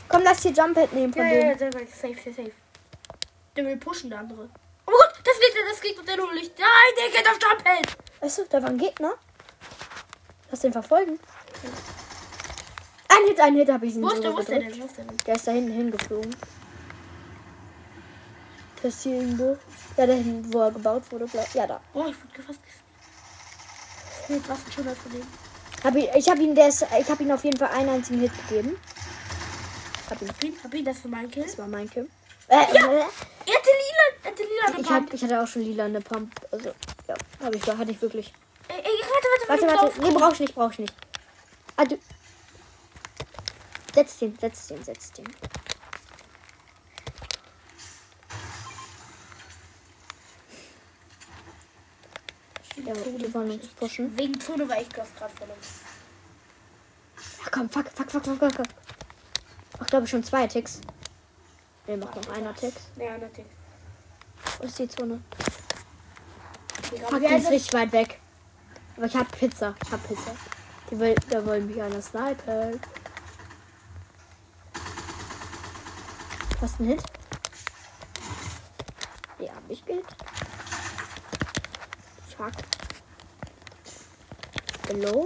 Komm, 0.07 0.23
lass 0.23 0.43
hier 0.43 0.51
Jump-Pad 0.53 0.93
nehmen 0.93 1.11
von 1.15 1.23
Ja, 1.23 1.29
ja, 1.29 1.41
dem. 1.41 1.49
ja, 1.49 1.59
sehr 1.59 1.75
weit. 1.75 1.89
Safe, 1.89 2.15
safe, 2.17 2.35
safe. 2.35 2.53
Der 3.57 3.65
will 3.65 3.77
pushen, 3.79 4.11
der 4.11 4.19
andere. 4.19 4.51
Oh 4.87 4.93
Gott, 4.93 5.15
das 5.25 5.35
liegt, 5.39 5.57
das 5.71 5.83
liegt 5.83 5.99
unter 5.99 6.15
dem 6.15 6.31
Licht. 6.35 6.53
Nein, 6.59 6.93
der 6.99 7.23
geht 7.23 7.27
auf. 7.27 7.39
Weißt 8.21 8.39
du, 8.39 8.45
da 8.51 8.63
war 8.63 8.69
ein 8.69 8.77
Gegner. 8.77 9.15
Lass 10.51 10.61
den 10.61 10.73
verfolgen. 10.73 11.19
Ein 13.21 13.29
Hit, 13.29 13.41
ein 13.41 13.55
Hit 13.57 13.69
habe 13.71 13.87
ich 13.87 13.95
ihn 13.95 14.03
Wo 14.03 14.09
ist 14.09 14.23
der, 14.23 14.33
wo 14.33 14.39
ist 14.39 14.49
der 14.49 14.59
denn? 14.61 14.81
Wo 14.81 14.85
ist 14.87 14.97
der 14.97 15.05
denn? 15.05 15.17
Der 15.27 15.35
ist 15.35 15.47
da 15.47 15.53
hinten 15.53 15.73
hingeflogen. 15.73 16.37
Das 18.83 18.95
ist 18.95 19.03
hier 19.03 19.17
irgendwo. 19.17 19.59
Ja, 19.97 20.07
da 20.07 20.13
hinten, 20.15 20.53
wo 20.53 20.61
er 20.61 20.71
gebaut 20.71 21.03
wurde. 21.11 21.27
Ja, 21.55 21.67
da. 21.67 21.81
Boah, 21.93 22.07
ich 22.09 22.17
wurde 22.17 22.43
fast 22.47 22.61
Jetzt 24.29 24.49
was 24.49 24.59
schon 24.75 24.85
von 24.85 25.13
dem. 25.13 25.23
Hab 25.83 25.97
ich 25.97 26.09
ich 26.15 26.29
habe 26.31 26.41
ihn, 26.43 26.55
der 26.55 26.69
ist, 26.69 26.87
ich 27.01 27.11
habe 27.11 27.23
ihn 27.23 27.33
auf 27.33 27.45
jeden 27.45 27.59
Fall 27.59 27.69
einen 27.71 27.89
einzigen 27.89 28.21
Hit 28.21 28.33
gegeben. 28.49 28.77
Hab 30.09 30.23
ihn. 30.23 30.29
Hab 30.29 30.45
ihn, 30.45 30.55
hab 30.65 30.75
ihn 30.75 30.85
das 30.85 30.99
für 31.01 31.09
meinen 31.09 31.31
Kill? 31.31 31.43
Das 31.43 31.59
war 31.59 31.67
mein 31.67 31.91
Kill. 31.91 32.09
Äh, 32.49 32.55
Ja. 32.55 32.63
äh, 32.65 32.75
Er 32.77 32.87
hatte 32.87 33.71
lila, 33.81 34.05
er 34.23 34.31
hatte 34.31 34.43
lila 34.43 34.67
eine 34.67 34.81
ich, 34.81 34.87
Pump. 34.87 35.07
hab, 35.09 35.15
ich 35.15 35.23
hatte 35.25 35.43
auch 35.43 35.47
schon 35.47 35.63
lila 35.63 35.85
eine 35.85 36.01
Pump. 36.01 36.33
Also, 36.53 36.71
ja, 37.09 37.15
habe 37.43 37.57
ich, 37.57 37.67
hatte 37.67 37.91
ich 37.91 38.01
wirklich. 38.03 38.33
Ey, 38.69 38.77
ey, 38.79 38.85
warte, 38.85 39.27
warte, 39.49 39.49
Warte, 39.49 39.83
warte. 39.83 39.99
warte. 39.99 40.13
Nee, 40.13 40.19
brauch 40.19 40.33
ich 40.33 40.41
nicht, 40.41 40.55
brauch 40.55 40.71
ich 40.73 40.79
nicht. 40.79 40.95
Ah, 41.77 41.85
du. 41.85 41.99
Setz 43.95 44.19
den, 44.19 44.39
setz 44.39 44.69
den, 44.69 44.85
setz 44.85 45.13
den. 45.13 45.27
Ja, 52.85 52.95
die 52.95 53.35
wollen 53.35 53.51
uns 53.53 53.67
pushen. 53.69 54.17
Wegen 54.17 54.41
Zone 54.41 54.69
war 54.69 54.81
ich 54.81 54.89
gerade 54.89 55.09
von 55.11 55.51
uns. 55.51 55.81
Ja, 57.39 57.51
komm, 57.51 57.69
fuck, 57.69 57.89
fuck, 57.95 58.11
fuck, 58.11 58.25
fuck, 58.25 58.39
fuck. 58.39 58.55
fuck. 58.55 58.67
Ach, 59.79 59.87
glaube 59.87 60.05
ich 60.05 60.11
schon 60.11 60.25
zwei 60.25 60.47
Ticks. 60.47 60.81
Ne, 61.87 61.97
macht 61.97 62.17
noch 62.17 62.35
einer 62.35 62.55
Tick. 62.55 62.75
Ja, 62.97 63.19
natürlich. 63.19 63.51
Wo 64.59 64.65
ist 64.65 64.79
die 64.79 64.89
Zone? 64.89 65.21
Ich 66.93 67.01
Fuck, 67.01 67.21
die 67.21 67.27
ist 67.27 67.51
richtig 67.51 67.73
weit 67.73 67.93
weg. 67.93 68.21
Aber 68.97 69.07
ich 69.07 69.17
hab 69.17 69.31
Pizza. 69.37 69.75
Ich 69.85 69.93
hab 69.93 70.07
Pizza. 70.07 70.35
Die 70.91 70.99
will, 70.99 71.15
da 71.31 71.45
wollen 71.45 71.67
mich 71.67 71.81
einer 71.81 72.03
snipen. 72.03 72.81
Du 76.61 76.67
einen 76.67 76.89
Hit? 76.91 77.03
Ja, 79.39 79.55
hab 79.55 79.71
ich 79.71 79.83
gehit. 79.83 80.05
Fuck. 82.37 82.53
Hello? 84.89 85.25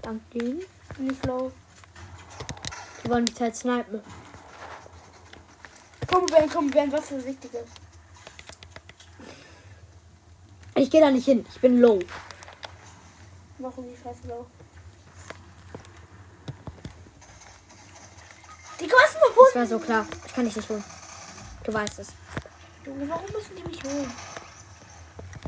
Dank 0.00 0.30
denen. 0.30 0.62
Nicht 0.98 1.26
low. 1.26 1.50
Die 3.02 3.10
wollen 3.10 3.24
mich 3.24 3.40
halt 3.40 3.56
snipen. 3.56 4.00
Komm, 6.06 6.26
Ben, 6.26 6.48
komm, 6.48 6.70
Ben, 6.70 6.92
was 6.92 7.08
für 7.08 7.24
Wichtiges. 7.24 7.66
Ich 10.76 10.88
gehe 10.88 11.00
da 11.00 11.10
nicht 11.10 11.24
hin. 11.24 11.44
Ich 11.52 11.60
bin 11.60 11.80
low. 11.80 11.98
Warum 13.58 13.88
die 13.88 13.96
Scheiße 13.96 14.28
low? 14.28 14.46
Die 18.78 18.86
kosten 18.86 19.18
Das 19.48 19.54
war 19.54 19.66
so 19.66 19.78
klar. 19.78 20.06
Ich 20.26 20.34
kann 20.34 20.44
dich 20.44 20.54
nicht 20.56 20.68
holen. 20.68 20.84
Du 21.64 21.72
weißt 21.72 22.00
es. 22.00 22.08
Warum 22.84 23.32
müssen 23.32 23.56
die 23.56 23.62
mich 23.62 23.82
holen? 23.82 24.12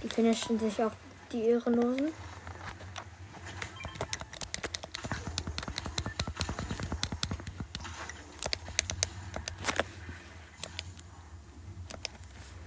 Die 0.03 0.09
finishen 0.09 0.59
sich 0.59 0.83
auf 0.83 0.93
die 1.31 1.45
Ehrenlosen. 1.45 2.11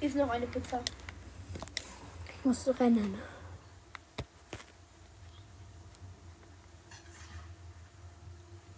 Ist 0.01 0.15
noch 0.15 0.29
eine 0.29 0.45
Pizza. 0.45 0.81
Ich 2.29 2.45
muss 2.45 2.67
rennen. 2.79 3.17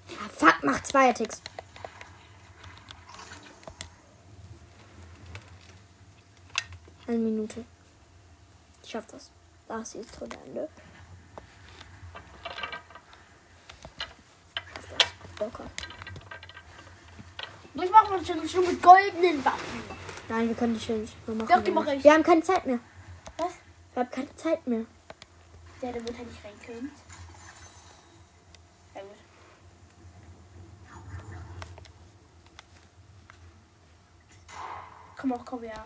Ja, 0.07 0.29
fuck, 0.29 0.55
mach 0.63 0.81
zwei 0.83 1.11
Ticks. 1.11 1.41
Eine 7.07 7.17
Minute. 7.17 7.65
Ich 8.83 8.89
schaff 8.89 9.05
das. 9.07 9.31
Da 9.67 9.79
ist 9.79 9.93
jetzt 9.95 10.15
zu 10.15 10.25
Ende. 10.25 10.67
Schaff 14.73 14.87
das. 14.97 15.39
Locker. 15.39 15.65
Ich 17.75 17.91
mache 17.91 18.09
mal 18.09 18.25
schon, 18.25 18.47
schon 18.47 18.65
mit 18.65 18.81
goldenen 18.81 19.43
Waffen. 19.43 19.83
Nein, 20.27 20.47
wir 20.47 20.55
können 20.55 20.73
die 20.73 20.79
Challenge 20.79 21.03
nicht 21.03 21.27
mehr 21.27 21.35
machen. 21.35 21.49
Doch, 21.49 21.63
die 21.63 21.71
mache 21.71 21.95
ich. 21.95 22.03
Wir 22.03 22.13
haben 22.13 22.23
keine 22.23 22.41
Zeit 22.41 22.65
mehr. 22.65 22.79
Was? 23.37 23.53
Wir 23.93 24.03
haben 24.03 24.11
keine 24.11 24.35
Zeit 24.35 24.65
mehr. 24.65 24.85
Der, 25.81 25.93
der 25.93 26.07
wird 26.07 26.17
halt 26.17 26.27
nicht 26.27 26.43
reinkommen. 26.43 26.91
Ja, 28.95 29.01
gut. 29.01 29.09
Komm 35.17 35.33
auch, 35.33 35.45
komm 35.45 35.63
ja. 35.63 35.85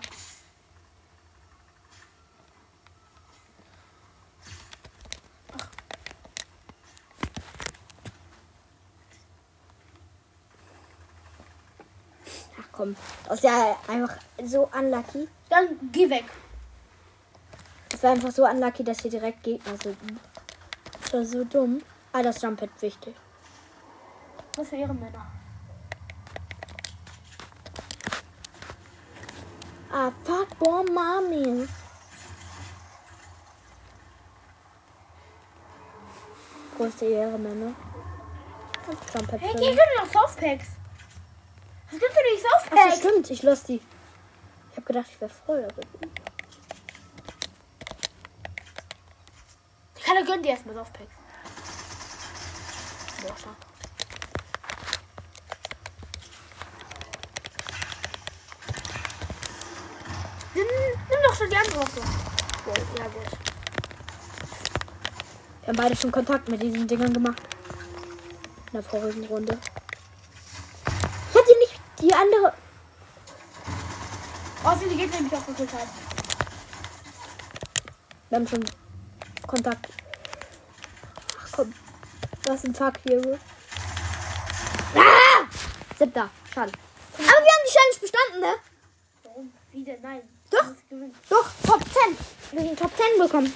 Ach 12.57 12.65
komm. 12.71 12.95
Das 13.29 13.37
ist 13.37 13.43
ja 13.43 13.77
einfach 13.87 14.15
so 14.43 14.67
unlucky. 14.75 15.27
Dann 15.49 15.77
geh 15.91 16.09
weg. 16.09 16.25
Es 17.93 18.01
war 18.01 18.11
einfach 18.11 18.31
so 18.31 18.43
unlucky, 18.43 18.83
dass 18.83 19.01
hier 19.01 19.11
direkt 19.11 19.43
Gegner 19.43 19.77
sind. 19.83 19.97
Das 20.99 21.13
war 21.13 21.23
so 21.23 21.43
dumm. 21.43 21.83
Ah, 22.11 22.23
das 22.23 22.41
Jumppad 22.41 22.71
wichtig. 22.81 23.15
Was 24.57 24.69
für 24.69 24.77
Ehrenmänner. 24.77 25.27
Ah, 29.91 30.11
fuck, 30.23 30.57
boah, 30.57 30.83
Mami. 30.91 31.67
Größte 36.77 37.05
Ehre, 37.05 37.37
Männer. 37.37 37.75
Das 38.87 39.13
Jumppad 39.13 39.39
Hey, 39.39 39.53
mich. 39.53 39.65
können 39.65 39.77
noch 39.99 40.11
Softpacks. 40.11 40.78
Nicht 41.91 42.41
so 42.41 42.47
Ach 42.55 42.63
so, 42.69 42.77
fake. 42.77 42.93
stimmt. 42.95 43.29
Ich 43.31 43.43
los 43.43 43.63
die. 43.63 43.81
Ich 44.71 44.77
habe 44.77 44.85
gedacht, 44.85 45.07
ich 45.09 45.19
wäre 45.19 45.31
voll. 45.45 45.63
Aber 45.65 45.81
Keiner 50.03 50.23
gönnt 50.25 50.45
dir 50.45 50.49
erstmal 50.51 50.77
auf 50.79 50.91
Pack. 50.93 51.07
Boah, 53.21 53.37
stark. 53.37 53.55
Nimm, 60.55 60.65
nimm 60.65 61.19
doch 61.23 61.35
schon 61.35 61.49
die 61.49 61.55
andere 61.55 61.79
Waffe. 61.81 62.01
Boah, 62.65 62.73
ja 62.97 63.03
gut. 63.07 63.39
wir 65.61 65.67
haben 65.67 65.77
beide 65.77 65.95
schon 65.95 66.11
Kontakt 66.11 66.49
mit 66.49 66.61
diesen 66.61 66.87
Dingern 66.87 67.13
gemacht. 67.13 67.41
In 68.67 68.73
der 68.73 68.83
vorigen 68.83 69.25
Runde. 69.25 69.57
Ich 72.19 72.25
hätte 72.25 72.35
nicht 72.35 72.51
die 74.61 74.65
andere. 74.65 74.89
Gegner 74.97 75.21
mich 75.21 75.33
auch 75.33 75.45
gekillt 75.45 75.73
haben. 75.73 75.89
Wir 78.29 78.37
haben 78.37 78.47
schon 78.47 78.65
Kontakt. 79.47 79.87
Ach 81.39 81.51
komm. 81.53 81.73
Was 82.43 82.65
ein 82.65 82.75
Fuck 82.75 82.95
hier. 83.07 83.39
Ah! 84.95 85.45
Siebter. 85.97 86.29
Schade. 86.53 86.71
Aber 87.13 87.23
wir 87.23 87.27
haben 87.27 87.65
die 87.65 87.71
Challenge 87.71 87.99
bestanden, 88.01 88.41
ne? 88.41 88.55
Warum? 89.23 89.53
Wie 89.71 89.83
denn? 89.83 90.01
Nein. 90.01 90.21
Doch. 90.49 90.65
Doch, 91.29 91.51
Top 91.65 91.81
10. 91.81 92.17
Wir 92.51 92.61
sind 92.61 92.79
Top 92.79 92.91
10 92.97 93.19
bekommen. 93.19 93.53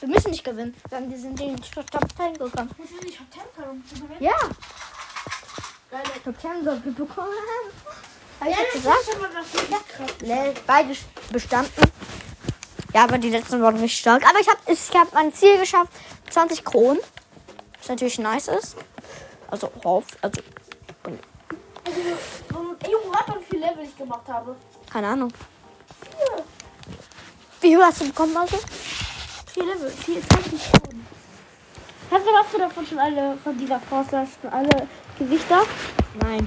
Wir 0.00 0.08
müssen 0.08 0.30
nicht 0.30 0.44
gewinnen. 0.44 0.74
Dann 0.90 1.10
wir 1.10 1.18
sind 1.18 1.40
in 1.40 1.56
die 1.56 1.70
Top 1.70 1.86
10 2.16 2.34
gekommen. 2.34 2.70
Muss 2.78 2.88
ich 2.90 3.02
nicht 3.02 3.18
Top 3.18 3.32
10 3.32 3.42
können, 3.56 3.70
um 3.70 3.86
zu 3.86 3.94
gewinnen? 3.94 4.22
Ja, 4.22 4.36
Geil. 5.90 6.02
Top 6.24 6.40
10 6.40 6.64
sollten 6.64 6.84
wir 6.84 7.06
bekommen. 7.06 7.28
Hab 8.40 8.48
Ja, 8.48 8.52
ich 8.52 8.56
das 8.56 8.66
das 8.72 8.82
gesagt? 8.82 9.04
schon 9.10 9.20
mal 9.20 9.30
was 9.34 9.52
nicht 9.52 10.66
beide 10.66 10.96
bestanden. 11.30 11.92
Ja, 12.94 13.04
aber 13.04 13.18
die 13.18 13.30
letzten 13.30 13.60
waren 13.62 13.74
richtig 13.76 13.98
stark. 13.98 14.28
Aber 14.28 14.40
ich 14.40 14.48
habe 14.48 14.58
ich 14.66 14.90
hab 14.94 15.12
mein 15.12 15.32
Ziel 15.32 15.58
geschafft. 15.58 15.92
20 16.30 16.64
Kronen. 16.64 16.98
Was 17.78 17.88
natürlich 17.88 18.18
nice 18.18 18.48
ist. 18.48 18.76
Also, 19.48 19.70
hoff, 19.84 20.04
also, 20.22 20.40
Also, 21.84 22.00
so, 22.50 22.90
Junge, 22.90 23.16
hat 23.16 23.28
man 23.28 23.42
viel 23.44 23.60
Level 23.60 23.84
ich 23.84 23.96
gemacht 23.96 24.26
habe. 24.28 24.56
keine 24.90 25.08
Ahnung. 25.08 25.32
Wie 27.60 27.68
viel 27.68 27.82
hast 27.84 28.00
du 28.00 28.06
bekommen, 28.06 28.36
also? 28.36 28.58
Vier 29.52 29.64
Level, 29.64 29.90
vier, 29.90 30.20
20 30.28 30.62
Stunden. 30.66 31.06
Hast 32.10 32.26
du, 32.26 32.30
hast 32.36 32.54
du 32.54 32.58
davon 32.58 32.86
schon 32.86 32.98
alle, 32.98 33.38
von 33.42 33.56
dieser 33.56 33.78
du 34.42 34.48
schon 34.48 34.52
alle 34.52 34.88
Gesichter? 35.18 35.62
Nein. 36.20 36.46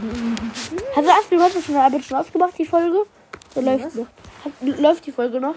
Hast 0.95 1.05
du 1.07 1.11
hast 1.11 1.31
du 1.31 1.43
heute 1.43 1.61
schon 1.61 1.75
eine 1.75 2.03
schon 2.03 2.17
ausgemacht, 2.17 2.57
die 2.57 2.65
Folge? 2.65 3.05
So 3.53 3.61
läuft 3.61 3.85
Was? 3.85 3.95
noch. 3.95 4.07
Hat, 4.45 4.79
läuft 4.79 5.05
die 5.05 5.11
Folge 5.11 5.39
noch? 5.39 5.55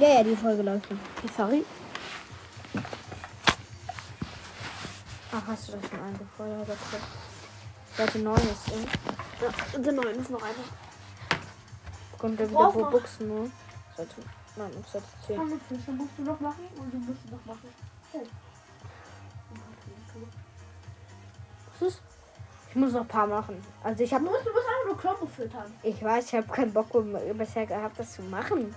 Ja, 0.00 0.08
ja, 0.08 0.22
die 0.22 0.36
Folge 0.36 0.62
läuft 0.62 0.90
noch. 0.90 0.98
Okay, 1.18 1.32
sorry. 1.36 1.64
Ach, 5.32 5.42
hast 5.46 5.68
du 5.68 5.72
das 5.72 5.90
schon 5.90 6.00
eingefeuert? 6.00 6.68
Seite 7.96 8.18
9 8.18 8.36
ist, 8.36 8.68
äh, 8.68 9.44
Ja, 9.74 9.78
der 9.78 9.92
neuen 9.92 10.20
ist 10.20 10.30
noch 10.30 10.42
einer. 10.42 10.54
kommt 12.18 12.38
der 12.40 12.48
wieder 12.48 12.74
wo 12.74 12.84
Buchsen, 12.90 13.28
ne? 13.28 13.50
Seite, 13.96 14.14
nein, 14.56 14.70
auf 14.78 14.88
Seite 14.90 15.04
10. 15.26 15.36
Komm, 15.36 15.60
Fische 15.68 15.90
musst 15.90 16.10
du 16.16 16.22
noch 16.22 16.40
machen 16.40 16.64
und 16.78 16.92
du 16.92 16.98
musst 16.98 17.30
noch 17.30 17.44
machen. 17.44 17.68
Oh. 18.12 18.22
Was 21.80 21.88
ist? 21.88 22.02
Ich 22.78 22.84
muss 22.84 22.92
noch 22.92 23.00
ein 23.00 23.08
paar 23.08 23.26
machen. 23.26 23.60
Also 23.82 24.04
ich 24.04 24.10
Du 24.10 24.14
habe, 24.14 24.24
musst, 24.26 24.46
du 24.46 24.52
musst 24.52 24.64
einfach 24.68 24.86
nur 24.86 24.96
Knochen 24.98 25.28
füttern. 25.28 25.74
ich 25.82 26.00
weiß, 26.00 26.26
ich 26.26 26.34
habe 26.34 26.46
keinen 26.46 26.72
Bock 26.72 26.94
um- 26.94 27.16
bisher 27.36 27.66
gehabt, 27.66 27.98
das 27.98 28.12
zu 28.12 28.22
machen. 28.22 28.72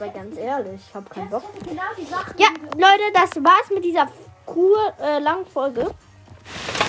Aber 0.00 0.08
ganz 0.10 0.36
ehrlich, 0.36 0.80
ich 0.88 0.92
habe 0.92 1.08
keinen 1.08 1.30
Bock. 1.30 1.44
Genau 1.64 1.80
Sachen, 2.10 2.34
Ja, 2.38 2.48
du- 2.48 2.76
Leute, 2.76 3.04
das 3.14 3.36
war's 3.44 3.70
mit 3.72 3.84
dieser 3.84 4.08
kur 4.44 4.76
äh, 5.00 5.20
langen 5.20 5.46
Folge. 5.46 5.86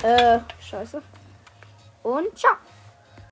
Äh, 0.01 0.39
scheiße. 0.59 0.99
Und 2.01 2.35
ciao. 2.35 2.53